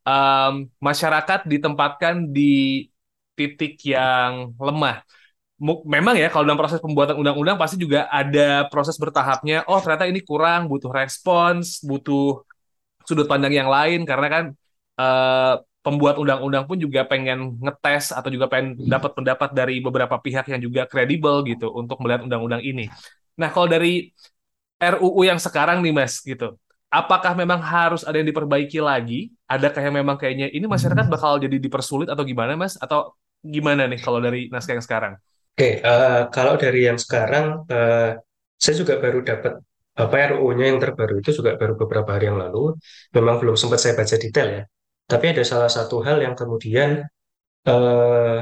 Um, 0.07 0.71
masyarakat 0.79 1.49
ditempatkan 1.51 2.31
di 2.31 2.87
titik 3.35 3.83
yang 3.83 4.55
lemah. 4.55 5.03
Memang 5.65 6.15
ya 6.19 6.29
kalau 6.31 6.45
dalam 6.47 6.61
proses 6.61 6.79
pembuatan 6.79 7.19
undang-undang 7.19 7.59
pasti 7.59 7.79
juga 7.81 8.07
ada 8.11 8.69
proses 8.71 8.95
bertahapnya. 8.95 9.67
Oh 9.67 9.79
ternyata 9.83 10.07
ini 10.07 10.23
kurang, 10.23 10.71
butuh 10.71 10.91
respons, 10.95 11.83
butuh 11.83 12.43
sudut 13.03 13.27
pandang 13.27 13.53
yang 13.53 13.69
lain 13.69 14.07
karena 14.07 14.29
kan 14.31 14.45
uh, 14.99 15.55
pembuat 15.85 16.17
undang-undang 16.17 16.65
pun 16.65 16.81
juga 16.81 17.05
pengen 17.05 17.61
ngetes 17.61 18.17
atau 18.17 18.33
juga 18.33 18.49
pengen 18.49 18.73
dapat 18.89 19.13
pendapat 19.13 19.53
dari 19.53 19.85
beberapa 19.85 20.17
pihak 20.17 20.49
yang 20.49 20.61
juga 20.65 20.89
kredibel 20.89 21.45
gitu 21.45 21.69
untuk 21.77 22.01
melihat 22.01 22.25
undang-undang 22.25 22.65
ini. 22.65 22.89
Nah 23.37 23.53
kalau 23.53 23.69
dari 23.69 24.09
RUU 24.81 25.29
yang 25.29 25.37
sekarang 25.37 25.85
nih 25.85 25.93
mas 25.93 26.25
gitu, 26.25 26.57
apakah 26.89 27.37
memang 27.37 27.61
harus 27.61 28.01
ada 28.01 28.17
yang 28.17 28.33
diperbaiki 28.33 28.81
lagi? 28.81 29.29
Adakah 29.45 29.85
yang 29.85 29.95
memang 30.01 30.17
kayaknya 30.17 30.49
ini 30.49 30.65
masyarakat 30.65 31.05
bakal 31.05 31.37
jadi 31.37 31.61
dipersulit 31.61 32.09
atau 32.09 32.25
gimana 32.25 32.57
mas? 32.57 32.81
Atau 32.81 33.13
gimana 33.45 33.85
nih 33.85 34.01
kalau 34.01 34.25
dari 34.25 34.49
naskah 34.49 34.81
yang 34.81 34.85
sekarang? 34.89 35.15
Oke, 35.55 35.61
okay, 35.61 35.73
uh, 35.85 35.93
eh, 35.93 36.23
kalau 36.35 36.59
dari 36.59 36.89
yang 36.89 36.99
sekarang, 36.99 37.63
uh, 37.69 38.19
saya 38.59 38.75
juga 38.75 38.99
baru 38.99 39.21
dapat 39.21 39.61
apa 39.95 40.15
RUU-nya 40.35 40.75
yang 40.75 40.83
terbaru 40.83 41.23
itu 41.23 41.31
juga 41.31 41.55
baru 41.55 41.79
beberapa 41.79 42.17
hari 42.17 42.27
yang 42.33 42.41
lalu. 42.41 42.75
Memang 43.15 43.39
belum 43.39 43.55
sempat 43.55 43.79
saya 43.79 43.95
baca 43.95 44.17
detail 44.19 44.49
ya. 44.51 44.65
Tapi 45.05 45.25
ada 45.37 45.45
salah 45.45 45.69
satu 45.69 46.01
hal 46.01 46.25
yang 46.25 46.33
kemudian 46.33 47.05
uh, 47.69 48.41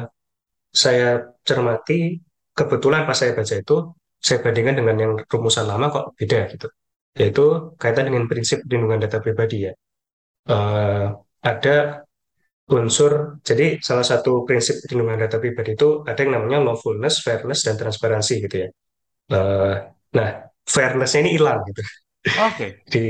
saya 0.73 1.09
cermati, 1.43 2.23
kebetulan 2.55 3.03
pas 3.05 3.19
saya 3.19 3.35
baca 3.35 3.55
itu, 3.59 3.77
saya 4.23 4.39
bandingkan 4.41 4.79
dengan 4.79 4.97
yang 4.97 5.13
rumusan 5.27 5.67
lama 5.67 5.91
kok 5.91 6.07
beda 6.15 6.39
gitu. 6.55 6.69
Yaitu 7.19 7.45
kaitan 7.77 8.09
dengan 8.09 8.25
prinsip 8.31 8.63
perlindungan 8.65 9.03
data 9.03 9.19
pribadi 9.19 9.69
ya. 9.69 9.73
Uh, 10.49 11.19
ada 11.43 12.07
unsur, 12.71 13.43
jadi 13.43 13.83
salah 13.83 14.07
satu 14.07 14.47
prinsip 14.47 14.81
perlindungan 14.87 15.27
data 15.27 15.43
pribadi 15.43 15.75
itu 15.75 16.07
ada 16.07 16.19
yang 16.23 16.39
namanya 16.39 16.73
lawfulness, 16.73 17.21
fairness, 17.21 17.67
dan 17.67 17.75
transparansi 17.75 18.35
gitu 18.49 18.57
ya. 18.65 18.69
Uh, 19.29 19.75
nah, 20.15 20.47
fairness 20.63 21.19
ini 21.19 21.35
hilang 21.35 21.61
gitu. 21.69 21.83
Oke. 22.39 22.55
Okay. 22.55 22.71
di, 22.95 23.05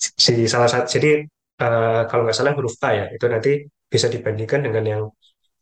di 0.00 0.44
salah 0.48 0.66
satu, 0.66 0.88
jadi 0.88 1.22
uh, 1.60 2.02
kalau 2.08 2.22
nggak 2.26 2.36
salah 2.36 2.52
huruf 2.56 2.74
K 2.80 2.84
ya, 2.94 3.06
itu 3.14 3.26
nanti 3.30 3.50
bisa 3.86 4.06
dibandingkan 4.10 4.60
dengan 4.66 4.84
yang 4.84 5.02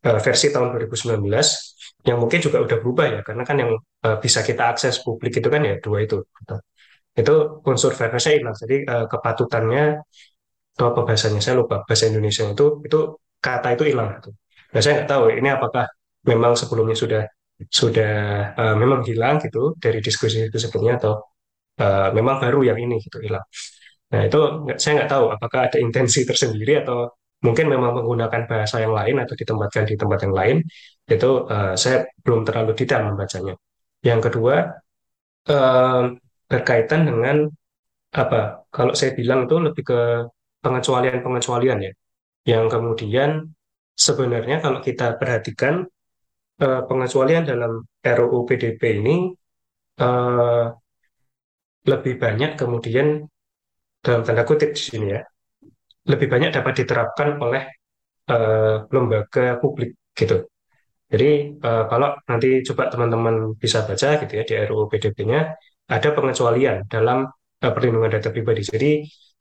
uh, 0.07 0.21
versi 0.23 0.49
tahun 0.55 0.73
2019 0.77 1.21
yang 2.09 2.19
mungkin 2.19 2.41
juga 2.43 2.59
udah 2.65 2.79
berubah 2.83 3.07
ya, 3.09 3.21
karena 3.27 3.43
kan 3.49 3.57
yang 3.63 3.71
uh, 3.79 4.17
bisa 4.19 4.41
kita 4.43 4.73
akses 4.73 5.01
publik 5.05 5.33
itu 5.39 5.49
kan 5.53 5.63
ya 5.63 5.75
dua 5.79 5.99
itu. 6.05 6.25
Gitu. 6.25 6.55
Itu 7.13 7.35
unsur 7.69 7.93
fairness-nya 7.93 8.33
hilang, 8.41 8.57
jadi 8.57 8.77
uh, 8.89 9.07
kepatutannya 9.13 10.01
atau 10.73 10.87
apa 10.89 11.01
bahasanya 11.05 11.41
saya 11.45 11.61
lupa 11.61 11.85
bahasa 11.85 12.09
Indonesia 12.09 12.49
itu 12.49 12.81
itu 12.87 12.99
kata 13.45 13.69
itu 13.77 13.85
hilang. 13.93 14.09
Gitu. 14.19 14.31
Nah 14.73 14.81
saya 14.81 14.93
nggak 15.03 15.09
tahu 15.13 15.25
ini 15.37 15.49
apakah 15.53 15.85
memang 16.25 16.53
sebelumnya 16.57 16.97
sudah 16.97 17.23
sudah 17.69 18.15
uh, 18.57 18.77
memang 18.79 19.05
hilang 19.07 19.39
gitu 19.45 19.77
dari 19.79 20.01
diskusi 20.03 20.49
itu 20.49 20.59
sebelumnya 20.59 20.99
atau 20.99 21.15
uh, 21.79 22.09
memang 22.17 22.41
baru 22.43 22.65
yang 22.73 22.79
ini 22.81 22.99
gitu 23.05 23.21
hilang. 23.23 23.45
Nah, 24.13 24.23
itu 24.29 24.39
saya 24.77 24.93
nggak 25.03 25.11
tahu 25.11 25.25
apakah 25.33 25.61
ada 25.73 25.79
intensi 25.81 26.21
tersendiri 26.29 26.85
atau 26.85 27.09
mungkin 27.43 27.67
memang 27.73 27.93
menggunakan 27.99 28.43
bahasa 28.47 28.77
yang 28.85 28.95
lain 28.95 29.17
atau 29.25 29.35
ditempatkan 29.35 29.85
di 29.89 29.95
tempat 29.97 30.19
yang 30.29 30.35
lain. 30.37 30.57
Itu 31.09 31.49
uh, 31.49 31.75
saya 31.75 32.07
belum 32.23 32.45
terlalu 32.47 32.73
detail 32.77 33.03
membacanya. 33.09 33.55
Yang 34.05 34.21
kedua, 34.31 34.57
uh, 35.49 36.03
berkaitan 36.47 37.09
dengan 37.09 37.37
apa? 38.13 38.69
Kalau 38.69 38.93
saya 38.93 39.17
bilang 39.17 39.49
itu 39.49 39.57
lebih 39.59 39.83
ke 39.83 40.01
pengecualian-pengecualian 40.63 41.79
ya. 41.83 41.93
Yang 42.47 42.65
kemudian 42.79 43.31
sebenarnya 43.97 44.61
kalau 44.61 44.79
kita 44.85 45.17
perhatikan 45.17 45.89
uh, 46.63 46.83
pengecualian 46.85 47.49
dalam 47.49 47.83
RUU 48.05 48.45
PDP 48.45 49.03
ini 49.03 49.33
uh, 49.99 50.71
lebih 51.83 52.15
banyak 52.23 52.55
kemudian 52.55 53.27
dalam 54.03 54.27
tanda 54.27 54.43
kutip 54.43 54.75
di 54.75 54.83
sini 54.83 55.07
ya, 55.15 55.23
lebih 56.11 56.27
banyak 56.27 56.51
dapat 56.51 56.83
diterapkan 56.83 57.39
oleh 57.39 57.63
uh, 58.29 58.85
lembaga 58.91 59.63
publik 59.63 59.95
gitu. 60.13 60.47
Jadi 61.13 61.61
uh, 61.61 61.85
kalau 61.87 62.17
nanti 62.25 62.65
coba 62.65 62.89
teman-teman 62.89 63.55
bisa 63.55 63.85
baca 63.85 64.09
gitu 64.19 64.33
ya 64.33 64.45
di 64.49 64.55
RUU 64.65 64.89
PDP-nya 64.89 65.41
ada 65.93 66.09
pengecualian 66.17 66.89
dalam 66.89 67.29
uh, 67.29 67.73
perlindungan 67.73 68.11
data 68.11 68.33
pribadi. 68.33 68.65
Jadi 68.65 68.91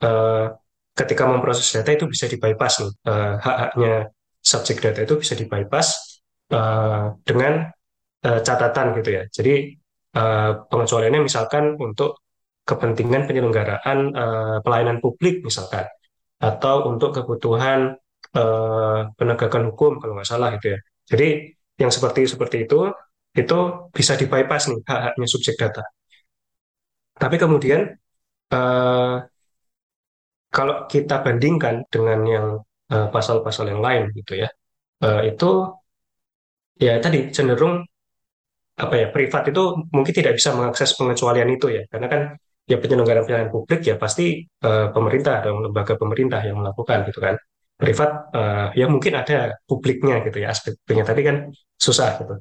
uh, 0.04 0.52
ketika 0.92 1.24
memproses 1.26 1.72
data 1.72 1.96
itu 1.96 2.06
bisa 2.12 2.28
dibypass 2.28 2.84
nih 2.84 2.92
uh, 3.08 3.34
hak-haknya 3.40 3.94
subjek 4.44 4.84
data 4.84 5.00
itu 5.08 5.16
bisa 5.16 5.34
dibypass 5.40 6.20
uh, 6.52 7.16
dengan 7.24 7.72
uh, 8.28 8.40
catatan 8.44 8.88
gitu 9.00 9.10
ya. 9.16 9.24
Jadi 9.32 9.54
uh, 10.20 10.68
pengecualiannya 10.68 11.22
misalkan 11.24 11.80
untuk 11.80 12.20
kepentingan 12.72 13.28
penyelenggaraan 13.28 14.00
uh, 14.16 14.58
pelayanan 14.64 15.04
publik 15.04 15.44
misalkan 15.44 15.86
atau 16.40 16.88
untuk 16.92 17.12
kebutuhan 17.20 18.00
uh, 18.40 19.00
penegakan 19.20 19.64
hukum 19.70 20.00
kalau 20.00 20.16
nggak 20.16 20.30
salah 20.32 20.56
gitu 20.56 20.68
ya. 20.76 20.80
Jadi 21.12 21.28
yang 21.82 21.92
seperti 21.92 22.22
seperti 22.32 22.58
itu 22.66 22.88
itu 23.36 23.58
bisa 23.92 24.14
di 24.16 24.26
bypass 24.32 24.72
nih 24.72 24.80
hak-haknya 24.88 25.28
subjek 25.28 25.56
data. 25.60 25.84
Tapi 27.20 27.36
kemudian 27.36 27.92
uh, 28.56 29.16
kalau 30.52 30.76
kita 30.88 31.24
bandingkan 31.24 31.88
dengan 31.88 32.20
yang 32.28 32.48
pasal-pasal 32.92 33.66
uh, 33.68 33.70
yang 33.72 33.80
lain 33.80 34.04
gitu 34.20 34.44
ya, 34.44 34.50
uh, 35.00 35.24
itu 35.24 35.50
ya 36.76 37.00
tadi 37.00 37.32
cenderung 37.32 37.88
apa 38.76 38.96
ya 38.98 39.08
privat 39.14 39.44
itu 39.54 39.64
mungkin 39.94 40.14
tidak 40.16 40.34
bisa 40.40 40.50
mengakses 40.58 40.98
pengecualian 40.98 41.50
itu 41.54 41.68
ya 41.70 41.84
karena 41.92 42.08
kan 42.10 42.22
ya 42.72 42.78
penyelenggara 42.80 43.28
pelayanan 43.28 43.52
publik 43.52 43.84
ya 43.84 43.96
pasti 44.00 44.48
uh, 44.64 44.88
pemerintah 44.96 45.44
dan 45.44 45.54
lembaga 45.60 46.00
pemerintah 46.00 46.40
yang 46.48 46.64
melakukan 46.64 47.04
gitu 47.12 47.20
kan. 47.20 47.36
Privat 47.76 48.12
uh, 48.32 48.68
ya 48.78 48.86
mungkin 48.88 49.14
ada 49.18 49.58
publiknya 49.66 50.22
gitu 50.24 50.38
ya 50.40 50.54
aspeknya 50.54 51.04
tapi 51.04 51.22
kan 51.28 51.36
susah 51.76 52.10
gitu. 52.24 52.36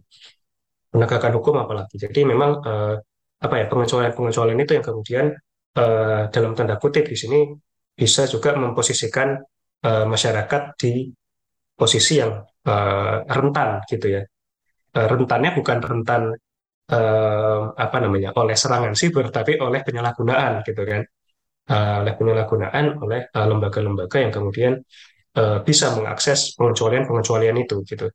Penegakan 0.90 1.32
hukum 1.38 1.54
apalagi. 1.58 1.96
Jadi 1.98 2.20
memang 2.22 2.50
uh, 2.62 2.94
apa 3.40 3.54
ya 3.56 3.66
pengecualian-pengecualian 3.72 4.58
itu 4.60 4.72
yang 4.76 4.84
kemudian 4.84 5.26
uh, 5.80 6.22
dalam 6.28 6.52
tanda 6.52 6.76
kutip 6.76 7.08
di 7.08 7.16
sini 7.16 7.40
bisa 7.96 8.28
juga 8.28 8.52
memposisikan 8.54 9.40
uh, 9.86 10.04
masyarakat 10.06 10.62
di 10.76 11.08
posisi 11.72 12.20
yang 12.20 12.44
uh, 12.44 13.16
rentan 13.24 13.80
gitu 13.88 14.06
ya. 14.20 14.22
Uh, 14.92 15.06
rentannya 15.08 15.56
bukan 15.56 15.78
rentan 15.80 16.22
uh, 16.90 17.72
apa 17.74 17.96
namanya 18.02 18.34
oleh 18.36 18.56
serangan 18.58 18.92
siber 18.98 19.30
tapi 19.30 19.56
oleh 19.58 19.80
penyalahgunaan 19.86 20.66
gitu 20.66 20.82
kan. 20.84 21.02
Uh, 21.70 22.02
oleh 22.02 22.14
penyalahgunaan 22.18 22.98
oleh 22.98 23.30
lembaga 23.30 23.46
lembaga-lembaga 23.78 24.16
yang 24.18 24.32
kemudian 24.34 24.72
uh, 25.38 25.62
bisa 25.62 25.94
mengakses 25.94 26.58
pengecualian 26.58 27.06
pengecualian 27.06 27.56
itu 27.62 27.86
gitu. 27.86 28.10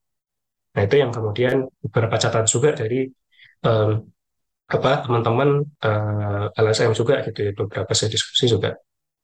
Nah 0.76 0.82
itu 0.84 0.96
yang 1.00 1.12
kemudian 1.16 1.64
beberapa 1.80 2.20
catatan 2.20 2.44
juga 2.52 2.76
dari 2.76 3.08
um, 3.64 4.04
apa 4.66 4.92
teman-teman 5.08 5.64
uh, 5.88 6.46
LSM 6.52 6.92
juga 6.92 7.24
gitu 7.24 7.40
ya. 7.48 7.52
Beberapa 7.56 7.92
saya 7.96 8.12
diskusi 8.12 8.52
juga 8.52 8.76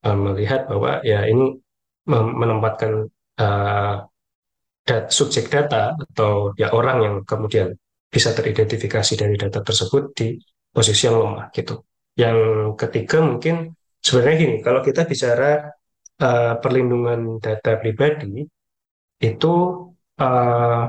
um, 0.08 0.32
melihat 0.32 0.70
bahwa 0.72 1.04
ya 1.04 1.28
ini 1.28 1.60
menempatkan 2.08 3.06
uh, 3.38 3.96
subjek 5.12 5.48
data 5.48 5.94
atau 5.94 6.52
ya 6.58 6.74
orang 6.74 6.98
yang 7.06 7.16
kemudian 7.24 7.78
bisa 8.12 8.36
teridentifikasi 8.36 9.14
dari 9.16 9.40
data 9.40 9.64
tersebut 9.64 10.04
di 10.12 10.36
posisi 10.68 11.08
yang 11.08 11.24
lemah 11.24 11.48
gitu. 11.56 11.80
Yang 12.20 12.38
ketiga 12.76 13.24
mungkin 13.24 13.72
sebenarnya 14.04 14.36
gini, 14.36 14.56
kalau 14.60 14.84
kita 14.84 15.08
bicara 15.08 15.72
uh, 16.20 16.54
perlindungan 16.60 17.40
data 17.40 17.80
pribadi 17.80 18.44
itu 19.22 19.54
uh, 20.20 20.86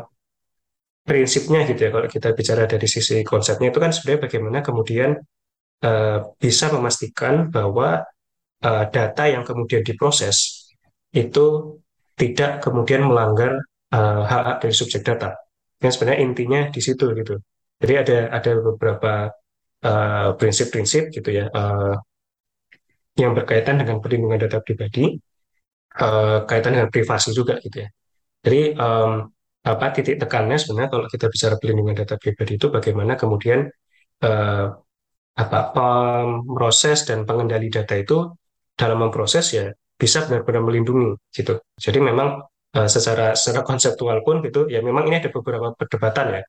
prinsipnya 1.03 1.67
gitu 1.67 1.81
ya 1.83 1.91
kalau 1.91 2.07
kita 2.07 2.29
bicara 2.33 2.63
dari 2.67 2.87
sisi 2.87 3.27
konsepnya 3.27 3.75
itu 3.75 3.79
kan 3.83 3.91
sebenarnya 3.91 4.21
bagaimana 4.27 4.59
kemudian 4.63 5.11
uh, 5.83 6.19
bisa 6.39 6.71
memastikan 6.71 7.51
bahwa 7.51 8.07
uh, 8.63 8.85
data 8.89 9.25
yang 9.27 9.43
kemudian 9.43 9.83
diproses 9.83 10.71
itu 11.13 11.79
tidak 12.15 12.63
kemudian 12.63 13.03
melanggar 13.05 13.59
uh, 13.93 14.23
hak-hak 14.25 14.57
dari 14.63 14.75
subjek 14.75 15.03
data. 15.03 15.35
Yang 15.83 15.93
sebenarnya 15.99 16.21
intinya 16.23 16.61
di 16.71 16.81
situ 16.81 17.05
gitu. 17.19 17.35
Jadi 17.83 17.95
ada 17.99 18.19
ada 18.31 18.53
beberapa 18.63 19.13
prinsip-prinsip 20.39 21.11
uh, 21.11 21.15
gitu 21.19 21.31
ya 21.35 21.51
uh, 21.51 21.99
yang 23.19 23.35
berkaitan 23.35 23.83
dengan 23.83 23.99
perlindungan 23.99 24.39
data 24.39 24.63
pribadi, 24.63 25.19
uh, 25.99 26.47
kaitan 26.47 26.79
dengan 26.79 26.89
privasi 26.89 27.35
juga 27.35 27.59
gitu 27.59 27.83
ya. 27.83 27.89
Jadi 28.47 28.79
um, 28.79 29.27
apa 29.63 29.87
titik 29.95 30.19
tekannya 30.19 30.59
sebenarnya 30.59 30.91
kalau 30.91 31.07
kita 31.07 31.27
bicara 31.31 31.55
perlindungan 31.59 31.95
data 31.99 32.15
pribadi 32.19 32.59
itu 32.59 32.67
bagaimana 32.71 33.15
kemudian 33.15 33.67
uh, 34.23 34.67
apa 35.33 35.59
proses 36.45 37.09
dan 37.09 37.25
pengendali 37.25 37.73
data 37.73 37.95
itu 37.97 38.31
dalam 38.77 39.01
memproses 39.01 39.47
ya 39.55 39.67
bisa 39.97 40.27
benar-benar 40.27 40.63
melindungi 40.67 41.15
gitu. 41.31 41.63
Jadi 41.79 41.99
memang 42.03 42.43
uh, 42.77 42.89
secara 42.89 43.37
secara 43.39 43.63
konseptual 43.65 44.21
pun 44.27 44.41
gitu 44.47 44.67
ya 44.69 44.81
memang 44.81 45.09
ini 45.09 45.21
ada 45.21 45.31
beberapa 45.33 45.73
perdebatan 45.77 46.27
ya. 46.39 46.43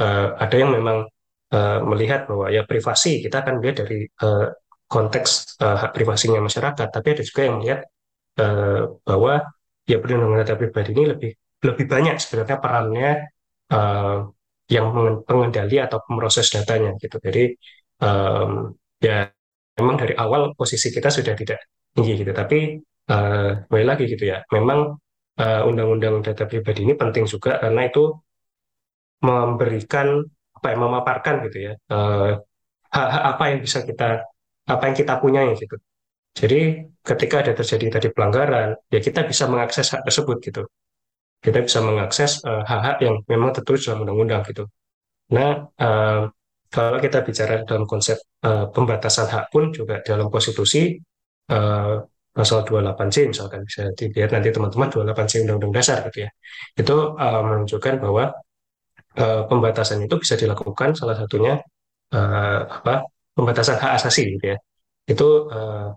Uh, 0.00 0.26
ada 0.36 0.56
yang 0.56 0.70
memang 0.72 1.08
uh, 1.52 1.80
melihat 1.84 2.28
bahwa 2.30 2.48
ya 2.52 2.62
privasi 2.64 3.20
kita 3.24 3.42
akan 3.42 3.60
lihat 3.62 3.76
dari 3.84 4.06
uh, 4.22 4.48
konteks 4.90 5.60
uh, 5.62 5.76
hak 5.86 5.90
privasinya 5.94 6.42
masyarakat, 6.42 6.88
tapi 6.90 7.08
ada 7.14 7.22
juga 7.22 7.40
yang 7.46 7.56
melihat 7.62 7.80
uh, 8.42 8.90
bahwa 9.06 9.46
ya 9.86 9.96
perlindungan 10.02 10.42
data 10.42 10.58
pribadi 10.58 10.90
ini 10.94 11.04
lebih 11.14 11.32
lebih 11.60 11.86
banyak 11.86 12.16
sebenarnya 12.18 12.56
perannya 12.58 13.10
uh, 13.70 14.26
yang 14.70 14.86
pengendali 15.26 15.76
atau 15.82 15.98
pemroses 16.06 16.46
datanya 16.50 16.94
gitu. 17.02 17.18
Jadi 17.18 17.58
um, 18.02 18.70
ya 19.02 19.26
memang 19.78 19.96
dari 19.98 20.14
awal 20.14 20.54
posisi 20.54 20.94
kita 20.94 21.10
sudah 21.10 21.34
tidak 21.34 21.58
tinggi 21.94 22.22
gitu. 22.22 22.30
Tapi 22.30 22.78
uh, 23.10 23.66
kembali 23.66 23.86
lagi 23.86 24.04
gitu 24.06 24.24
ya, 24.30 24.42
memang 24.54 24.94
undang 25.40 25.88
undang-undang 25.96 26.20
data 26.20 26.44
pribadi 26.44 26.84
ini 26.84 26.94
penting 26.98 27.24
juga 27.24 27.56
karena 27.62 27.88
itu 27.88 28.12
memberikan 29.24 30.20
apa 30.56 30.66
ya, 30.72 30.76
memaparkan 30.76 31.34
gitu 31.48 31.58
ya 31.70 31.72
uh, 31.92 32.36
apa 33.30 33.44
yang 33.54 33.58
bisa 33.64 33.80
kita 33.86 34.24
apa 34.66 34.82
yang 34.90 34.96
kita 34.96 35.14
punya 35.22 35.40
gitu. 35.56 35.76
Jadi 36.30 36.60
ketika 37.02 37.42
ada 37.42 37.52
terjadi 37.58 37.98
tadi 37.98 38.08
pelanggaran, 38.14 38.78
ya 38.86 39.00
kita 39.02 39.26
bisa 39.26 39.50
mengakses 39.50 39.90
hak 39.90 40.06
tersebut 40.06 40.36
gitu 40.46 40.62
kita 41.40 41.58
bisa 41.64 41.80
mengakses 41.80 42.44
eh, 42.44 42.62
hak-hak 42.68 42.96
uh, 43.00 43.02
yang 43.02 43.14
memang 43.24 43.50
tertulis 43.56 43.88
dalam 43.88 44.04
undang-undang 44.04 44.44
gitu. 44.44 44.68
Nah, 45.32 45.72
uh, 45.80 46.28
kalau 46.68 46.98
kita 47.00 47.24
bicara 47.24 47.64
dalam 47.64 47.88
konsep 47.88 48.20
uh, 48.44 48.68
pembatasan 48.70 49.26
hak 49.26 49.44
pun 49.48 49.72
juga 49.72 50.04
dalam 50.04 50.28
konstitusi 50.28 51.00
uh, 51.50 51.96
pasal 52.30 52.62
28C 52.62 53.26
misalkan 53.26 53.66
bisa 53.66 53.90
dilihat 53.98 54.30
nanti 54.30 54.54
teman-teman 54.54 54.88
28C 54.88 55.42
Undang-Undang 55.44 55.72
Dasar 55.74 55.98
gitu 56.06 56.18
ya. 56.26 56.30
Itu 56.78 56.96
uh, 57.18 57.40
menunjukkan 57.42 57.94
bahwa 57.98 58.24
uh, 59.18 59.42
pembatasan 59.50 60.06
itu 60.06 60.14
bisa 60.22 60.38
dilakukan 60.38 60.94
salah 60.94 61.18
satunya 61.18 61.58
uh, 62.14 62.60
apa 62.66 63.10
pembatasan 63.34 63.76
hak 63.82 63.92
asasi 63.98 64.38
gitu 64.38 64.54
ya. 64.54 64.58
Itu 65.10 65.50
uh, 65.50 65.90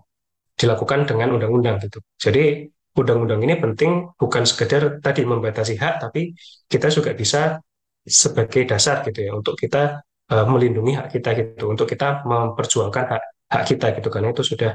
dilakukan 0.58 1.06
dengan 1.06 1.38
undang-undang 1.38 1.78
gitu. 1.82 2.02
Jadi 2.18 2.66
undang-undang 2.94 3.42
ini 3.42 3.54
penting 3.58 4.14
bukan 4.14 4.42
sekedar 4.46 5.02
tadi 5.02 5.26
membatasi 5.26 5.74
hak, 5.78 5.94
tapi 6.02 6.34
kita 6.70 6.90
juga 6.90 7.10
bisa 7.14 7.58
sebagai 8.04 8.68
dasar 8.68 9.02
gitu 9.06 9.26
ya 9.26 9.32
untuk 9.34 9.58
kita 9.58 10.02
uh, 10.30 10.46
melindungi 10.46 10.98
hak 10.98 11.08
kita 11.14 11.30
gitu, 11.34 11.64
untuk 11.70 11.86
kita 11.90 12.22
memperjuangkan 12.26 13.04
hak 13.10 13.22
hak 13.50 13.64
kita 13.70 13.86
gitu 13.98 14.08
karena 14.10 14.30
itu 14.34 14.42
sudah 14.42 14.72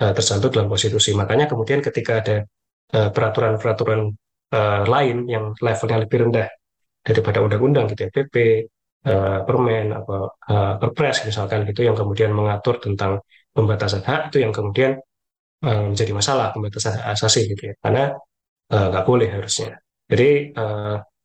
uh, 0.00 0.12
tercantum 0.16 0.50
dalam 0.50 0.68
konstitusi. 0.72 1.12
Makanya 1.12 1.46
kemudian 1.46 1.84
ketika 1.84 2.12
ada 2.24 2.36
eh, 2.90 3.10
peraturan-peraturan 3.14 4.00
uh, 4.50 4.82
lain 4.88 5.16
yang 5.30 5.54
levelnya 5.60 5.98
lebih 6.02 6.26
rendah 6.26 6.48
daripada 7.06 7.38
undang-undang 7.44 7.86
gitu 7.92 8.08
ya, 8.08 8.10
PP, 8.10 8.34
uh, 9.06 9.38
Permen, 9.46 9.86
apa 9.94 10.16
Perpres 10.80 11.22
misalkan 11.28 11.64
gitu 11.68 11.86
yang 11.86 11.96
kemudian 11.96 12.34
mengatur 12.34 12.82
tentang 12.82 13.22
pembatasan 13.54 14.02
hak 14.02 14.32
itu 14.32 14.42
yang 14.42 14.52
kemudian 14.54 14.98
menjadi 15.60 16.16
masalah 16.16 16.56
pembatasan 16.56 16.96
hak 16.96 17.06
asasi 17.20 17.52
gitu 17.52 17.68
ya. 17.68 17.74
Karena 17.84 18.16
nggak 18.72 19.04
boleh 19.04 19.28
harusnya. 19.28 19.76
Jadi 20.08 20.56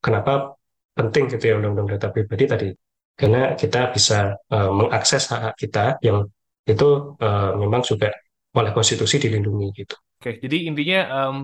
kenapa 0.03 0.59
penting 0.91 1.31
gitu 1.31 1.43
ya 1.47 1.53
undang-undang 1.55 1.95
data 1.95 2.11
pribadi 2.11 2.43
tadi? 2.43 2.69
Karena 3.15 3.55
kita 3.55 3.95
bisa 3.95 4.35
mengakses 4.51 5.31
hak, 5.31 5.39
hak 5.39 5.55
kita 5.55 5.85
yang 6.03 6.27
itu 6.67 7.15
memang 7.55 7.79
juga 7.85 8.11
oleh 8.55 8.71
konstitusi 8.71 9.19
dilindungi 9.19 9.67
gitu. 9.75 9.95
Oke, 10.19 10.39
jadi 10.39 10.71
intinya 10.71 10.99
um, 11.11 11.35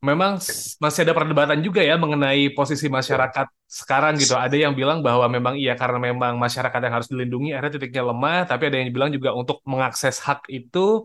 memang 0.00 0.40
masih 0.80 1.00
ada 1.04 1.14
perdebatan 1.14 1.60
juga 1.60 1.82
ya 1.84 2.00
mengenai 2.00 2.54
posisi 2.56 2.88
masyarakat 2.88 3.46
sekarang 3.68 4.16
gitu. 4.16 4.34
Ada 4.38 4.56
yang 4.56 4.72
bilang 4.72 5.04
bahwa 5.04 5.28
memang 5.28 5.54
iya 5.60 5.76
karena 5.76 6.00
memang 6.00 6.40
masyarakat 6.40 6.80
yang 6.80 6.94
harus 6.94 7.08
dilindungi, 7.12 7.50
ada 7.52 7.68
titiknya 7.68 8.08
lemah, 8.08 8.48
tapi 8.48 8.72
ada 8.72 8.76
yang 8.80 8.88
bilang 8.94 9.10
juga 9.12 9.36
untuk 9.36 9.60
mengakses 9.68 10.22
hak 10.24 10.48
itu 10.48 11.04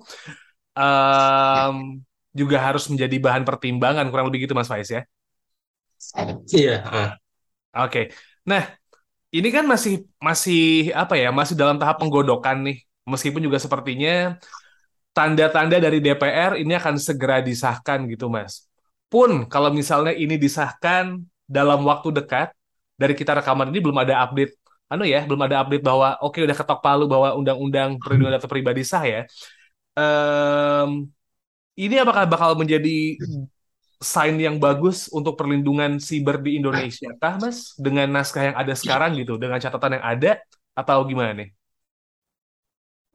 um, 0.77 1.75
juga 2.33 2.57
harus 2.57 2.85
menjadi 2.89 3.17
bahan 3.21 3.43
pertimbangan 3.45 4.09
kurang 4.09 4.29
lebih 4.29 4.49
gitu 4.49 4.57
Mas 4.57 4.69
Faiz 4.69 4.89
ya. 4.89 5.03
Iya. 6.49 6.75
Oke. 6.83 7.13
Okay. 7.73 8.05
Nah, 8.45 8.69
ini 9.33 9.49
kan 9.49 9.65
masih 9.65 10.05
masih 10.21 10.93
apa 10.93 11.17
ya? 11.17 11.33
Masih 11.33 11.57
dalam 11.57 11.81
tahap 11.81 11.97
penggodokan 12.01 12.61
nih. 12.61 12.77
Meskipun 13.03 13.41
juga 13.43 13.57
sepertinya 13.59 14.37
tanda-tanda 15.13 15.77
dari 15.77 16.01
DPR 16.01 16.57
ini 16.57 16.73
akan 16.73 16.97
segera 16.97 17.39
disahkan 17.39 18.09
gitu, 18.09 18.27
Mas. 18.27 18.65
Pun 19.07 19.45
kalau 19.45 19.69
misalnya 19.69 20.11
ini 20.11 20.35
disahkan 20.41 21.21
dalam 21.45 21.85
waktu 21.85 22.09
dekat 22.09 22.49
dari 22.97 23.13
kita 23.13 23.37
rekaman 23.37 23.69
ini 23.69 23.79
belum 23.79 23.97
ada 24.01 24.25
update 24.25 24.57
anu 24.89 25.05
ya, 25.05 25.25
belum 25.25 25.41
ada 25.45 25.61
update 25.65 25.81
bahwa 25.85 26.17
oke 26.21 26.37
okay, 26.37 26.41
udah 26.45 26.57
ketok 26.57 26.79
palu 26.81 27.05
bahwa 27.09 27.33
undang-undang 27.33 27.97
perlindungan 27.97 28.37
data 28.37 28.45
pribadi 28.45 28.85
sah 28.85 29.01
ya 29.01 29.25
um, 29.97 31.09
ini 31.73 31.95
apakah 31.97 32.29
bakal 32.29 32.53
menjadi 32.53 33.17
sign 34.03 34.35
yang 34.37 34.59
bagus 34.59 35.07
untuk 35.09 35.39
perlindungan 35.39 35.97
siber 35.97 36.37
di 36.43 36.59
Indonesia 36.59 37.09
kah 37.17 37.39
Mas 37.39 37.73
dengan 37.79 38.11
naskah 38.11 38.53
yang 38.53 38.57
ada 38.59 38.73
sekarang 38.75 39.15
gitu 39.17 39.39
dengan 39.39 39.57
catatan 39.57 39.97
yang 39.97 40.05
ada 40.05 40.31
atau 40.75 41.01
gimana 41.07 41.31
nih? 41.33 41.49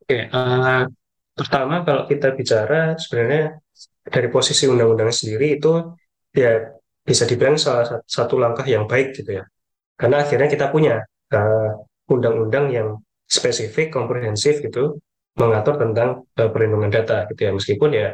Oke, 0.02 0.32
uh, 0.32 0.88
pertama 1.38 1.86
kalau 1.86 2.04
kita 2.10 2.34
bicara 2.34 2.98
sebenarnya 2.98 3.62
dari 4.02 4.28
posisi 4.28 4.66
undang-undang 4.66 5.14
sendiri 5.14 5.56
itu 5.56 5.72
ya 6.34 6.74
bisa 7.06 7.24
dibilang 7.24 7.56
salah 7.56 8.02
satu 8.04 8.34
langkah 8.36 8.66
yang 8.66 8.84
baik 8.90 9.14
gitu 9.16 9.38
ya. 9.38 9.44
Karena 9.94 10.26
akhirnya 10.26 10.48
kita 10.50 10.66
punya 10.74 11.00
eh, 11.32 11.70
undang-undang 12.12 12.66
yang 12.74 12.88
spesifik, 13.28 13.92
komprehensif 13.92 14.60
gitu, 14.64 14.98
mengatur 15.38 15.78
tentang 15.78 16.26
uh, 16.26 16.50
perlindungan 16.50 16.90
data 16.90 17.24
gitu 17.30 17.40
ya 17.46 17.50
meskipun 17.54 17.90
ya 17.94 18.08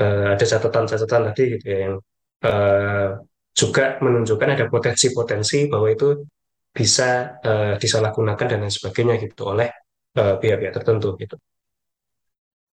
uh, 0.00 0.26
ada 0.32 0.44
catatan-catatan 0.44 1.22
tadi 1.30 1.42
gitu 1.58 1.64
ya 1.68 1.78
yang 1.88 1.94
uh, 2.48 3.08
juga 3.52 4.00
menunjukkan 4.00 4.48
ada 4.56 4.66
potensi-potensi 4.72 5.68
bahwa 5.68 5.92
itu 5.92 6.24
bisa 6.72 7.36
uh, 7.44 7.76
disalahgunakan 7.76 8.46
dan 8.48 8.58
lain 8.64 8.72
sebagainya 8.72 9.20
gitu 9.20 9.52
oleh 9.52 9.68
pihak-pihak 10.16 10.72
uh, 10.72 10.76
tertentu 10.80 11.08
gitu. 11.20 11.36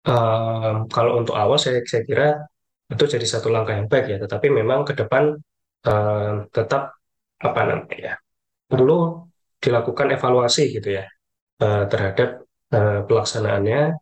Uh, 0.03 0.83
kalau 0.91 1.23
untuk 1.23 1.39
awal 1.39 1.63
saya, 1.63 1.79
saya 1.87 2.03
kira 2.03 2.43
itu 2.91 3.05
jadi 3.07 3.23
satu 3.23 3.55
langkah 3.55 3.79
yang 3.79 3.87
baik 3.87 4.07
ya, 4.11 4.19
tetapi 4.19 4.51
memang 4.51 4.83
ke 4.83 4.99
depan 4.99 5.39
uh, 5.87 6.33
tetap 6.51 6.99
apa 7.39 7.61
namanya 7.63 7.99
ya 7.99 8.15
perlu 8.67 9.23
dilakukan 9.63 10.11
evaluasi 10.19 10.75
gitu 10.75 10.99
ya 10.99 11.07
uh, 11.63 11.87
terhadap 11.87 12.43
uh, 12.75 13.07
pelaksanaannya, 13.07 13.95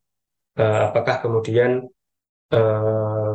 uh, 0.56 0.80
apakah 0.88 1.20
kemudian 1.20 1.84
uh, 2.48 3.32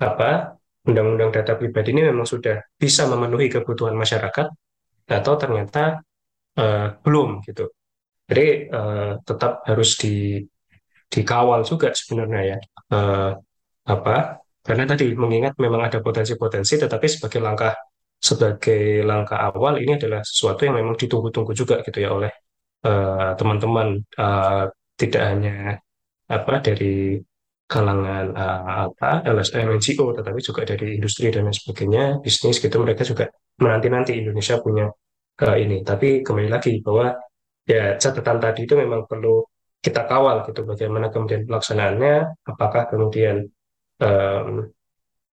apa 0.00 0.56
undang-undang 0.88 1.28
data 1.28 1.60
pribadi 1.60 1.92
ini 1.92 2.08
memang 2.08 2.24
sudah 2.24 2.56
bisa 2.80 3.04
memenuhi 3.04 3.52
kebutuhan 3.52 3.92
masyarakat 3.92 4.48
atau 5.12 5.34
ternyata 5.36 6.00
uh, 6.56 6.96
belum 7.04 7.44
gitu. 7.44 7.68
Jadi 8.24 8.72
uh, 8.72 9.20
tetap 9.20 9.60
harus 9.68 10.00
di 10.00 10.40
dikawal 11.10 11.60
juga 11.66 11.90
sebenarnya 11.92 12.40
ya. 12.54 12.58
Uh, 12.94 13.30
apa? 13.84 14.40
Karena 14.62 14.84
tadi 14.86 15.12
mengingat 15.18 15.58
memang 15.58 15.90
ada 15.90 15.98
potensi-potensi 15.98 16.78
tetapi 16.78 17.06
sebagai 17.10 17.40
langkah 17.42 17.74
sebagai 18.20 19.00
langkah 19.02 19.40
awal 19.40 19.80
ini 19.80 19.96
adalah 19.96 20.20
sesuatu 20.20 20.68
yang 20.68 20.76
memang 20.76 20.94
ditunggu-tunggu 20.94 21.56
juga 21.56 21.80
gitu 21.80 22.04
ya 22.04 22.12
oleh 22.12 22.32
teman-teman 23.36 24.00
uh, 24.16 24.24
uh, 24.24 24.64
tidak 24.96 25.22
hanya 25.24 25.76
apa 26.28 26.54
dari 26.64 27.20
kalangan 27.68 28.32
uh, 28.34 28.88
apa 28.88 29.24
LSM 29.24 29.78
NGO 29.78 30.16
tetapi 30.16 30.38
juga 30.40 30.64
dari 30.64 30.96
industri 30.96 31.28
dan 31.28 31.48
lain 31.48 31.56
sebagainya 31.56 32.04
bisnis 32.24 32.56
gitu 32.60 32.76
mereka 32.80 33.04
juga 33.04 33.28
menanti-nanti 33.60 34.16
Indonesia 34.16 34.56
punya 34.60 34.88
uh, 35.44 35.56
ini. 35.56 35.84
Tapi 35.84 36.24
kembali 36.24 36.48
lagi 36.48 36.80
bahwa 36.80 37.14
ya 37.64 37.94
catatan 38.00 38.38
tadi 38.40 38.66
itu 38.66 38.74
memang 38.74 39.06
perlu 39.06 39.44
kita 39.80 40.04
kawal 40.04 40.44
gitu 40.44 40.60
bagaimana 40.68 41.08
kemudian 41.08 41.48
pelaksanaannya 41.48 42.44
apakah 42.44 42.82
kemudian 42.92 43.48
um, 44.00 44.68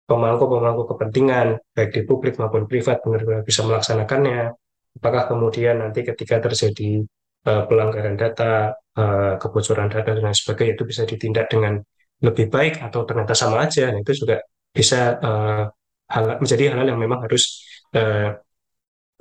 pemangku-pemangku 0.04 0.84
kepentingan 0.84 1.56
baik 1.72 1.90
di 1.96 2.00
publik 2.04 2.36
maupun 2.36 2.68
privat 2.68 3.00
benar-benar 3.00 3.42
bisa 3.42 3.64
melaksanakannya? 3.64 4.52
Apakah 5.00 5.26
kemudian 5.26 5.80
nanti 5.80 6.06
ketika 6.06 6.38
terjadi 6.44 7.02
uh, 7.48 7.64
pelanggaran 7.66 8.14
data 8.14 8.76
uh, 8.94 9.34
kebocoran 9.40 9.90
data 9.90 10.14
dan 10.14 10.22
lain 10.30 10.36
sebagainya 10.36 10.72
itu 10.78 10.84
bisa 10.86 11.02
ditindak 11.08 11.50
dengan 11.50 11.80
lebih 12.22 12.46
baik 12.52 12.84
atau 12.84 13.02
ternyata 13.08 13.34
sama 13.34 13.64
aja? 13.64 13.90
Nah, 13.90 14.00
itu 14.04 14.12
juga 14.12 14.44
bisa 14.70 15.18
uh, 15.18 15.64
hal 16.04 16.24
menjadi 16.38 16.70
hal-hal 16.70 16.94
yang 16.94 17.00
memang 17.00 17.24
harus 17.26 17.64
uh, 17.96 18.36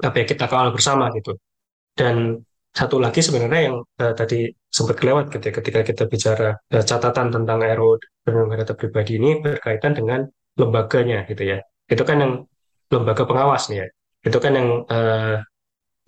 apa 0.04 0.16
ya 0.20 0.26
kita 0.28 0.46
kawal 0.52 0.76
bersama 0.76 1.10
gitu. 1.16 1.40
Dan 1.96 2.44
satu 2.74 2.98
lagi 2.98 3.22
sebenarnya 3.22 3.62
yang 3.70 3.78
uh, 3.86 4.14
tadi 4.18 4.50
sempat 4.68 4.98
kelewat 4.98 5.30
gitu 5.30 5.46
ya, 5.46 5.54
ketika 5.54 5.80
kita 5.86 6.04
bicara 6.10 6.50
uh, 6.58 6.84
catatan 6.84 7.30
tentang 7.30 7.62
RU 7.62 8.02
perlindungan 8.26 8.66
data 8.66 8.74
pribadi 8.74 9.22
ini 9.22 9.38
berkaitan 9.38 9.94
dengan 9.94 10.26
lembaganya 10.58 11.30
gitu 11.30 11.54
ya. 11.54 11.62
Itu 11.86 12.02
kan 12.02 12.18
yang 12.18 12.34
lembaga 12.90 13.24
pengawas 13.30 13.70
nih 13.70 13.86
ya. 13.86 13.88
Itu 14.26 14.38
kan 14.42 14.52
yang 14.58 14.70
uh, 14.90 15.38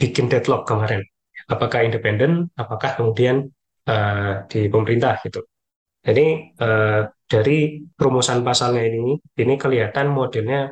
bikin 0.02 0.26
deadlock 0.26 0.66
kemarin. 0.66 1.06
Apakah 1.46 1.86
independen 1.86 2.50
apakah 2.58 2.98
kemudian 2.98 3.46
uh, 3.86 4.34
di 4.50 4.66
pemerintah 4.66 5.22
gitu. 5.22 5.46
Jadi 6.06 6.54
uh, 6.62 7.10
dari 7.26 7.82
rumusan 7.98 8.46
pasalnya 8.46 8.86
ini, 8.86 9.18
ini 9.18 9.54
kelihatan 9.58 10.14
modelnya 10.14 10.70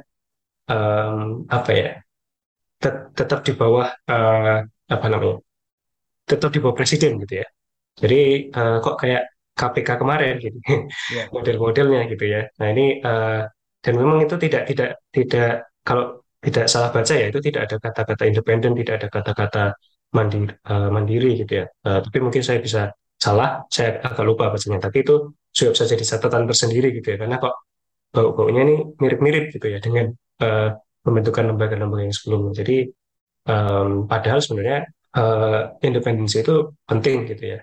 um, 0.69 1.45
apa 1.49 1.71
ya, 1.73 1.89
tet 2.77 3.13
tetap 3.17 3.41
di 3.41 3.57
bawah 3.57 3.89
uh, 3.89 4.61
apa 4.65 5.05
namanya, 5.09 5.41
tetap 6.29 6.49
di 6.53 6.59
bawah 6.63 6.75
presiden 6.75 7.19
gitu 7.23 7.43
ya. 7.43 7.47
Jadi 7.99 8.49
uh, 8.51 8.77
kok 8.81 8.95
kayak 9.01 9.23
KPK 9.53 9.89
kemarin 10.01 10.33
gitu, 10.41 10.57
yeah. 11.13 11.29
model-modelnya 11.29 12.09
gitu 12.09 12.25
ya. 12.25 12.41
Nah 12.57 12.67
ini 12.73 12.85
uh, 13.05 13.45
dan 13.83 13.93
memang 13.99 14.25
itu 14.25 14.35
tidak 14.41 14.65
tidak 14.65 14.89
tidak 15.13 15.69
kalau 15.85 16.23
tidak 16.43 16.65
salah 16.67 16.89
baca 16.89 17.13
ya 17.13 17.25
itu 17.31 17.39
tidak 17.39 17.61
ada 17.69 17.77
kata-kata 17.79 18.23
independen, 18.25 18.73
tidak 18.75 18.93
ada 18.99 19.07
kata-kata 19.13 19.63
mandiri, 20.15 20.53
uh, 20.67 20.89
mandiri 20.89 21.29
gitu 21.45 21.53
ya. 21.63 21.65
Uh, 21.85 21.99
tapi 22.01 22.17
mungkin 22.19 22.41
saya 22.41 22.59
bisa 22.59 22.91
salah, 23.19 23.63
saya 23.71 24.01
agak 24.03 24.25
lupa 24.25 24.51
bacanya, 24.51 24.79
tapi 24.83 25.05
itu 25.05 25.31
sudah 25.53 25.71
bisa 25.71 25.85
jadi 25.87 26.03
catatan 26.03 26.43
tersendiri 26.49 26.87
gitu 26.97 27.07
ya, 27.13 27.17
karena 27.21 27.37
kok 27.39 27.55
bau-baunya 28.13 28.61
ini 28.67 28.75
mirip-mirip 28.99 29.53
gitu 29.55 29.67
ya 29.73 29.79
dengan 29.79 30.11
uh, 30.43 30.69
pembentukan 31.05 31.43
lembaga-lembaga 31.53 32.03
yang 32.09 32.15
sebelumnya. 32.15 32.51
Jadi 32.61 32.77
um, 33.47 34.05
padahal 34.05 34.39
sebenarnya 34.43 34.87
uh, 35.17 35.77
independensi 35.81 36.41
itu 36.43 36.73
penting 36.89 37.29
gitu 37.29 37.57
ya. 37.57 37.59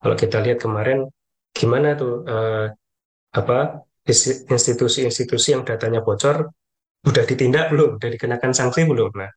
Kalau 0.00 0.16
kita 0.16 0.40
lihat 0.44 0.58
kemarin 0.64 1.06
gimana 1.52 1.94
tuh 1.98 2.24
uh, 2.24 2.66
apa 3.30 3.84
institusi-institusi 4.50 5.54
yang 5.54 5.62
datanya 5.62 6.00
bocor 6.02 6.50
sudah 7.00 7.24
ditindak 7.24 7.72
belum, 7.72 7.96
sudah 7.96 8.10
dikenakan 8.10 8.52
sanksi 8.52 8.84
belum. 8.84 9.12
Nah, 9.16 9.30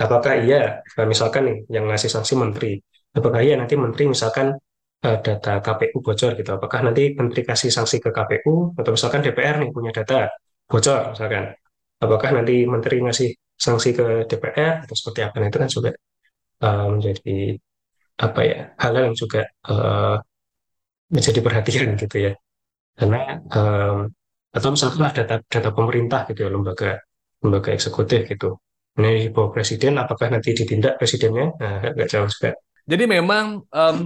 apakah 0.00 0.34
iya 0.40 0.82
misalkan 1.06 1.42
nih 1.48 1.58
yang 1.70 1.84
ngasih 1.88 2.10
sanksi 2.10 2.34
menteri, 2.34 2.76
apakah 3.14 3.40
iya 3.40 3.54
nanti 3.60 3.74
menteri 3.78 4.10
misalkan 4.10 4.56
uh, 5.06 5.18
data 5.20 5.60
KPU 5.60 5.98
bocor 6.00 6.32
gitu. 6.38 6.50
Apakah 6.56 6.80
nanti 6.86 7.12
menteri 7.14 7.42
kasih 7.46 7.70
sanksi 7.70 8.00
ke 8.04 8.10
KPU 8.10 8.74
atau 8.78 8.90
misalkan 8.96 9.20
DPR 9.24 9.56
nih 9.62 9.70
punya 9.70 9.90
data 9.94 10.28
bocor 10.66 11.14
misalkan. 11.14 11.54
Apakah 12.04 12.30
nanti 12.36 12.66
menteri 12.68 13.00
ngasih 13.00 13.30
sanksi 13.54 13.90
ke 13.96 14.06
DPR 14.28 14.84
atau 14.84 14.94
seperti 14.98 15.20
apa? 15.24 15.36
Nah, 15.40 15.48
itu 15.48 15.58
kan 15.62 15.70
juga 15.70 15.90
uh, 16.64 16.86
menjadi 16.88 17.60
apa 18.14 18.40
ya 18.46 18.58
hal 18.80 18.92
yang 18.96 19.14
juga 19.18 19.44
uh, 19.68 20.16
menjadi 21.12 21.40
perhatian 21.44 21.88
gitu 22.00 22.16
ya. 22.30 22.32
Karena 22.96 23.42
um, 23.52 24.08
atau 24.54 24.68
misalnya 24.70 25.10
data 25.10 25.36
data 25.44 25.70
pemerintah 25.74 26.24
gitu 26.30 26.46
ya 26.46 26.50
lembaga 26.50 27.02
lembaga 27.44 27.70
eksekutif 27.76 28.24
gitu. 28.30 28.56
Ini 28.94 29.26
di 29.26 29.30
presiden, 29.34 29.98
apakah 29.98 30.30
nanti 30.30 30.54
ditindak 30.54 31.02
presidennya? 31.02 31.50
Nah, 31.58 31.82
nggak 31.82 32.06
jauh 32.06 32.30
juga. 32.30 32.54
Jadi 32.86 33.04
memang 33.10 33.66
um, 33.66 33.96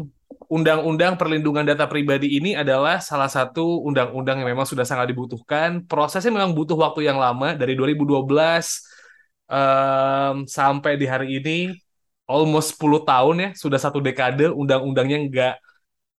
Undang-Undang 0.48 1.20
Perlindungan 1.20 1.60
Data 1.60 1.84
Pribadi 1.84 2.40
ini 2.40 2.56
adalah 2.56 2.96
salah 3.04 3.28
satu 3.28 3.84
undang-undang 3.84 4.40
yang 4.40 4.56
memang 4.56 4.64
sudah 4.64 4.88
sangat 4.88 5.12
dibutuhkan. 5.12 5.84
Prosesnya 5.84 6.32
memang 6.32 6.56
butuh 6.56 6.80
waktu 6.80 7.04
yang 7.04 7.20
lama 7.20 7.52
dari 7.52 7.76
2012 7.76 8.24
um, 9.52 10.48
sampai 10.48 10.96
di 10.96 11.04
hari 11.04 11.36
ini, 11.36 11.76
almost 12.28 12.76
10 12.76 13.02
tahun 13.08 13.36
ya, 13.40 13.50
sudah 13.56 13.80
satu 13.80 13.98
dekade 14.04 14.52
undang-undangnya 14.52 15.18
nggak 15.26 15.54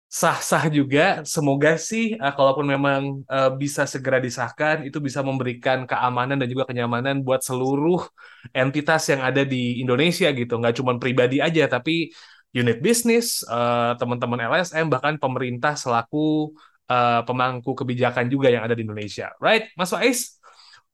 sah-sah 0.09 0.65
juga. 0.73 1.21
Semoga 1.21 1.77
sih, 1.77 2.17
uh, 2.17 2.33
kalaupun 2.33 2.65
memang 2.65 3.21
uh, 3.29 3.53
bisa 3.53 3.85
segera 3.85 4.17
disahkan, 4.17 4.81
itu 4.83 4.97
bisa 4.97 5.21
memberikan 5.21 5.85
keamanan 5.85 6.41
dan 6.41 6.49
juga 6.49 6.65
kenyamanan 6.65 7.21
buat 7.21 7.45
seluruh 7.45 8.09
entitas 8.51 9.05
yang 9.13 9.21
ada 9.21 9.45
di 9.45 9.77
Indonesia 9.79 10.27
gitu. 10.33 10.57
Nggak 10.57 10.81
cuma 10.81 10.97
pribadi 10.97 11.37
aja, 11.39 11.69
tapi 11.69 12.09
unit 12.49 12.81
bisnis, 12.81 13.45
uh, 13.45 13.93
teman-teman 14.01 14.49
LSM, 14.49 14.89
bahkan 14.89 15.21
pemerintah 15.21 15.77
selaku 15.77 16.57
uh, 16.89 17.21
pemangku 17.21 17.77
kebijakan 17.77 18.25
juga 18.25 18.49
yang 18.49 18.65
ada 18.65 18.73
di 18.73 18.81
Indonesia. 18.81 19.29
Right, 19.37 19.69
Mas 19.77 19.93
Faiz? 19.93 20.41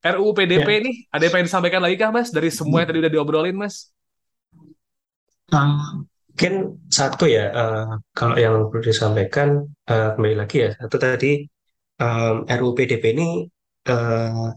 RUU 0.05 0.37
PDP 0.37 0.69
ya. 0.69 0.79
nih, 0.85 0.95
ada 1.09 1.23
yang 1.25 1.47
disampaikan 1.49 1.81
lagi 1.81 1.97
kah, 1.97 2.13
Mas? 2.13 2.29
Dari 2.29 2.53
semua 2.53 2.83
yang 2.83 2.93
tadi 2.93 2.99
udah 3.01 3.09
diobrolin, 3.09 3.57
Mas? 3.57 3.94
Mungkin 5.51 6.53
satu 6.91 7.23
ya, 7.31 7.47
uh, 7.53 7.87
kalau 8.11 8.35
yang 8.35 8.67
perlu 8.67 8.83
disampaikan, 8.83 9.63
uh, 9.87 10.09
kembali 10.17 10.35
lagi 10.35 10.55
ya, 10.67 10.69
satu 10.75 10.95
tadi, 10.99 11.47
um, 12.01 12.43
RUU 12.43 12.71
PDP 12.75 13.03
ini 13.15 13.27
uh, 13.87 14.51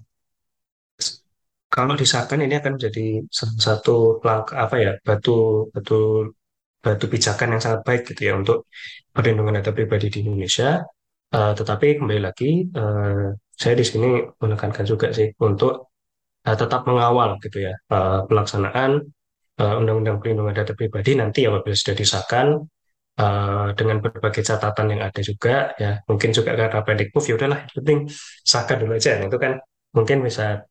kalau 1.68 1.94
disahkan 2.00 2.40
ini 2.42 2.54
akan 2.58 2.80
menjadi 2.80 3.22
satu 3.66 4.24
langkah 4.24 4.56
apa 4.56 4.76
ya 4.80 4.92
batu 5.04 5.68
batu 5.70 6.32
batu 6.80 7.04
pijakan 7.12 7.54
yang 7.54 7.62
sangat 7.62 7.80
baik 7.84 8.02
gitu 8.08 8.20
ya 8.28 8.34
untuk 8.40 8.58
perlindungan 9.12 9.60
data 9.60 9.70
pribadi 9.76 10.08
di 10.08 10.18
Indonesia. 10.24 10.82
Uh, 11.28 11.52
tetapi 11.52 12.00
kembali 12.00 12.20
lagi, 12.24 12.64
uh, 12.72 13.36
saya 13.52 13.74
di 13.76 13.84
sini 13.84 14.24
menekankan 14.40 14.84
juga 14.88 15.12
sih 15.12 15.28
untuk 15.44 15.92
uh, 16.48 16.56
tetap 16.56 16.88
mengawal 16.88 17.36
gitu 17.44 17.68
ya 17.68 17.74
uh, 17.92 18.24
pelaksanaan 18.24 19.04
Undang-Undang 19.58 20.22
Perlindungan 20.22 20.54
Data 20.54 20.72
Pribadi 20.74 21.18
nanti 21.18 21.42
apabila 21.42 21.74
sudah 21.74 21.96
disahkan 21.98 22.46
uh, 23.18 23.68
dengan 23.74 23.98
berbagai 23.98 24.46
catatan 24.46 24.86
yang 24.94 25.02
ada 25.02 25.20
juga 25.20 25.74
ya 25.74 25.98
mungkin 26.06 26.30
juga 26.30 26.54
karena 26.54 26.80
pendek 26.86 27.10
move 27.10 27.26
ya 27.26 27.34
udahlah 27.34 27.60
penting 27.74 28.06
sahkan 28.46 28.76
dulu 28.78 28.94
aja 28.94 29.18
itu 29.18 29.38
kan 29.40 29.58
mungkin 29.90 30.22
bisa 30.22 30.62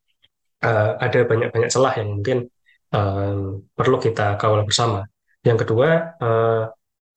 uh, 0.64 0.90
ada 0.98 1.18
banyak-banyak 1.26 1.70
celah 1.70 1.94
yang 1.98 2.08
mungkin 2.18 2.38
uh, 2.94 3.58
perlu 3.74 3.96
kita 4.00 4.38
kawal 4.40 4.64
bersama. 4.64 5.04
Yang 5.44 5.66
kedua, 5.66 6.18
uh, 6.18 6.62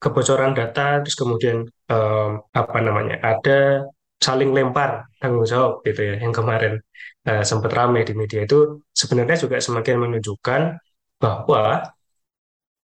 kebocoran 0.01 0.53
data, 0.57 1.01
terus 1.01 1.17
kemudian 1.17 1.65
um, 1.89 2.29
apa 2.53 2.77
namanya, 2.81 3.21
ada 3.21 3.85
saling 4.21 4.53
lempar 4.53 5.09
tanggung 5.17 5.45
jawab 5.45 5.81
gitu 5.85 6.13
ya, 6.13 6.15
yang 6.21 6.33
kemarin 6.33 6.77
uh, 7.25 7.43
sempat 7.45 7.73
ramai 7.73 8.05
di 8.05 8.13
media 8.13 8.45
itu 8.45 8.81
sebenarnya 8.93 9.37
juga 9.41 9.57
semakin 9.57 9.97
menunjukkan 9.97 10.61
bahwa 11.21 11.85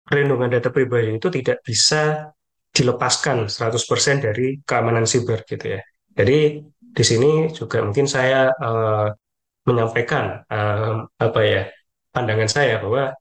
perlindungan 0.08 0.48
data 0.48 0.72
pribadi 0.72 1.20
itu 1.20 1.28
tidak 1.28 1.60
bisa 1.60 2.32
dilepaskan 2.72 3.52
100% 3.52 4.24
dari 4.24 4.56
keamanan 4.64 5.04
siber 5.04 5.44
gitu 5.44 5.76
ya. 5.76 5.80
Jadi 6.16 6.38
di 6.80 7.04
sini 7.04 7.52
juga 7.52 7.84
mungkin 7.84 8.08
saya 8.08 8.48
uh, 8.48 9.08
menyampaikan 9.68 10.44
uh, 10.48 11.06
apa 11.20 11.40
ya 11.44 11.62
pandangan 12.12 12.48
saya 12.48 12.80
bahwa 12.80 13.12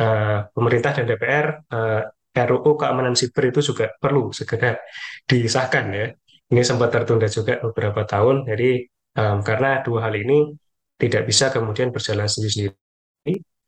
uh, 0.00 0.38
pemerintah 0.54 0.90
dan 0.94 1.04
DPR 1.10 1.46
uh, 1.70 2.02
RUU 2.30 2.78
keamanan 2.78 3.18
siber 3.18 3.50
itu 3.50 3.60
juga 3.60 3.90
perlu 3.98 4.30
segera 4.30 4.78
disahkan 5.26 5.84
ya. 5.90 6.06
Ini 6.50 6.62
sempat 6.66 6.90
tertunda 6.90 7.30
juga 7.30 7.62
beberapa 7.62 8.02
tahun, 8.02 8.42
jadi 8.42 8.82
um, 9.14 9.38
karena 9.46 9.86
dua 9.86 10.10
hal 10.10 10.18
ini 10.18 10.50
tidak 10.98 11.30
bisa 11.30 11.54
kemudian 11.54 11.94
berjalan 11.94 12.26
sendiri-sendiri, 12.26 12.74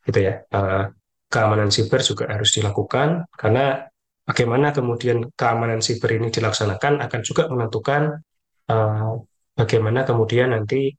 gitu 0.07 0.19
ya. 0.19 0.43
Uh, 0.51 0.91
keamanan 1.33 1.73
siber 1.73 2.05
juga 2.05 2.29
harus 2.29 2.53
dilakukan 2.53 3.25
karena 3.33 3.89
bagaimana 4.29 4.77
kemudian 4.77 5.33
keamanan 5.33 5.81
siber 5.81 6.13
ini 6.13 6.29
dilaksanakan 6.29 7.01
akan 7.09 7.21
juga 7.25 7.49
menentukan 7.49 8.21
uh, 8.69 9.17
bagaimana 9.57 10.05
kemudian 10.05 10.53
nanti 10.53 10.93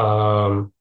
um, 0.00 0.72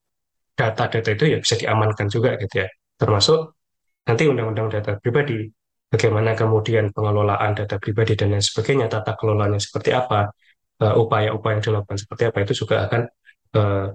data-data 0.55 1.11
itu 1.11 1.35
ya 1.35 1.37
bisa 1.43 1.59
diamankan 1.59 2.07
juga 2.07 2.39
gitu 2.39 2.63
ya 2.63 2.67
termasuk 2.95 3.59
nanti 4.07 4.23
undang-undang 4.31 4.71
data 4.71 4.95
pribadi 4.95 5.43
bagaimana 5.91 6.31
kemudian 6.31 6.95
pengelolaan 6.95 7.51
data 7.51 7.75
pribadi 7.75 8.15
dan 8.15 8.31
lain 8.31 8.39
sebagainya 8.39 8.87
tata 8.87 9.19
kelolanya 9.19 9.59
seperti 9.59 9.91
apa 9.91 10.31
upaya-upaya 10.79 11.51
uh, 11.51 11.55
yang 11.59 11.63
dilakukan 11.63 11.97
seperti 11.99 12.23
apa 12.31 12.37
itu 12.47 12.53
juga 12.63 12.87
akan 12.87 13.01
uh, 13.59 13.87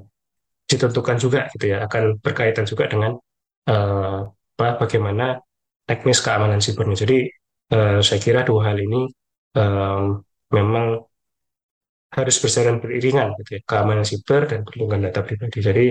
ditentukan 0.68 1.16
juga 1.16 1.40
gitu 1.56 1.72
ya 1.72 1.88
akan 1.88 2.20
berkaitan 2.20 2.68
juga 2.68 2.88
dengan 2.88 3.16
uh, 3.68 4.30
bagaimana 4.56 5.40
teknis 5.84 6.22
keamanan 6.24 6.62
sibernya. 6.62 6.96
Jadi 7.04 7.18
uh, 7.74 7.98
saya 8.00 8.20
kira 8.22 8.46
dua 8.46 8.72
hal 8.72 8.78
ini 8.78 9.10
memang 10.54 11.10
harus 12.10 12.36
berjalan 12.42 12.82
beriringan 12.82 13.38
gitu 13.38 13.58
ya 13.58 13.60
keamanan 13.62 14.02
siber 14.02 14.50
dan 14.50 14.66
perlindungan 14.66 15.10
data 15.10 15.22
pribadi. 15.22 15.58
Jadi 15.62 15.86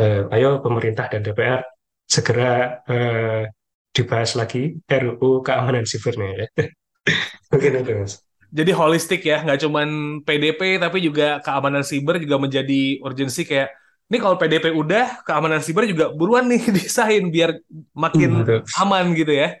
uh, 0.00 0.32
ayo 0.32 0.64
pemerintah 0.64 1.12
dan 1.12 1.20
DPR 1.20 1.60
segera 2.08 2.80
uh, 2.88 3.44
dibahas 3.92 4.32
lagi 4.40 4.80
RUU 4.88 5.44
keamanan 5.44 5.84
sibernya 5.84 6.28
ya. 6.32 6.46
Mungkin 7.52 7.84
itu 7.84 7.92
mas. 8.00 8.14
Jadi 8.50 8.72
holistik 8.72 9.20
ya. 9.22 9.44
Nggak 9.44 9.60
cuman 9.68 9.88
PDP 10.24 10.80
tapi 10.80 11.04
juga 11.04 11.44
keamanan 11.44 11.84
siber 11.84 12.16
juga 12.16 12.40
menjadi 12.40 12.98
urgensi 13.04 13.44
kayak 13.44 13.70
ini 14.10 14.18
kalau 14.18 14.34
PDP 14.34 14.74
udah 14.74 15.22
keamanan 15.22 15.62
siber 15.62 15.86
juga 15.86 16.10
buruan 16.10 16.50
nih 16.50 16.66
disahin 16.76 17.30
biar 17.30 17.62
makin 17.94 18.42
hmm, 18.42 18.66
aman 18.82 19.14
gitu 19.14 19.30
ya 19.30 19.56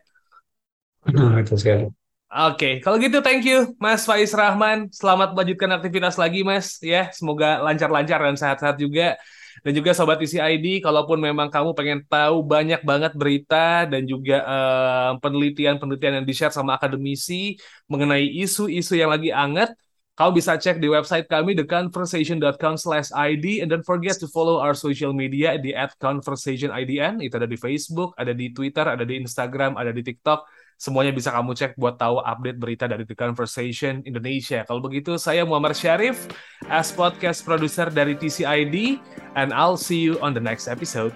hmm, 1.06 1.46
sekali 1.54 1.88
Oke, 2.30 2.54
okay. 2.54 2.72
kalau 2.78 2.94
gitu 3.02 3.18
thank 3.26 3.42
you 3.42 3.74
Mas 3.82 4.06
Faiz 4.06 4.30
Rahman. 4.30 4.86
Selamat 4.94 5.34
melanjutkan 5.34 5.66
aktivitas 5.74 6.14
lagi 6.14 6.46
Mas 6.46 6.78
ya. 6.78 7.10
Semoga 7.10 7.58
lancar-lancar 7.58 8.22
dan 8.22 8.38
sehat-sehat 8.38 8.78
juga. 8.78 9.18
Dan 9.66 9.74
juga 9.74 9.90
Sobat 9.92 10.22
ID, 10.22 10.78
kalaupun 10.78 11.18
memang 11.18 11.50
kamu 11.50 11.74
pengen 11.74 12.00
tahu 12.06 12.46
banyak 12.46 12.86
banget 12.86 13.18
berita 13.18 13.84
dan 13.90 14.06
juga 14.06 14.46
eh, 14.46 15.10
penelitian-penelitian 15.18 16.22
yang 16.22 16.26
di-share 16.26 16.54
sama 16.54 16.78
akademisi 16.78 17.58
mengenai 17.90 18.24
isu-isu 18.40 18.94
yang 18.94 19.10
lagi 19.10 19.34
anget, 19.34 19.74
kamu 20.18 20.30
bisa 20.36 20.58
cek 20.58 20.82
di 20.82 20.88
website 20.90 21.30
kami 21.30 21.56
theconversation.com 21.56 22.74
slash 22.76 23.08
ID 23.14 23.64
and 23.64 23.72
don't 23.72 23.86
forget 23.86 24.18
to 24.18 24.28
follow 24.28 24.60
our 24.60 24.76
social 24.76 25.16
media 25.16 25.56
di 25.56 25.72
at 25.72 25.94
conversationidn 25.96 27.22
itu 27.24 27.34
ada 27.40 27.48
di 27.48 27.56
Facebook, 27.56 28.12
ada 28.20 28.36
di 28.36 28.52
Twitter, 28.52 28.84
ada 28.84 29.06
di 29.06 29.16
Instagram, 29.16 29.80
ada 29.80 29.94
di 29.94 30.04
TikTok 30.04 30.44
Semuanya 30.80 31.12
bisa 31.12 31.28
kamu 31.28 31.52
cek 31.52 31.76
buat 31.76 32.00
tahu 32.00 32.24
update 32.24 32.56
berita 32.56 32.88
dari 32.88 33.04
The 33.04 33.12
Conversation 33.12 34.00
Indonesia. 34.08 34.64
Kalau 34.64 34.80
begitu, 34.80 35.20
saya 35.20 35.44
Muhammad 35.44 35.76
Syarif, 35.76 36.24
as 36.72 36.88
podcast 36.88 37.44
producer 37.44 37.92
dari 37.92 38.16
TCID, 38.16 38.96
and 39.36 39.52
I'll 39.52 39.76
see 39.76 40.00
you 40.00 40.16
on 40.24 40.32
the 40.32 40.40
next 40.40 40.72
episode. 40.72 41.12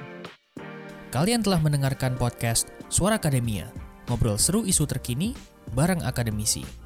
Kalian 1.16 1.40
telah 1.40 1.64
mendengarkan 1.64 2.20
podcast 2.20 2.68
Suara 2.92 3.16
Akademia, 3.16 3.72
ngobrol 4.04 4.36
seru 4.36 4.68
isu 4.68 4.84
terkini 4.84 5.32
bareng 5.72 6.04
akademisi. 6.04 6.83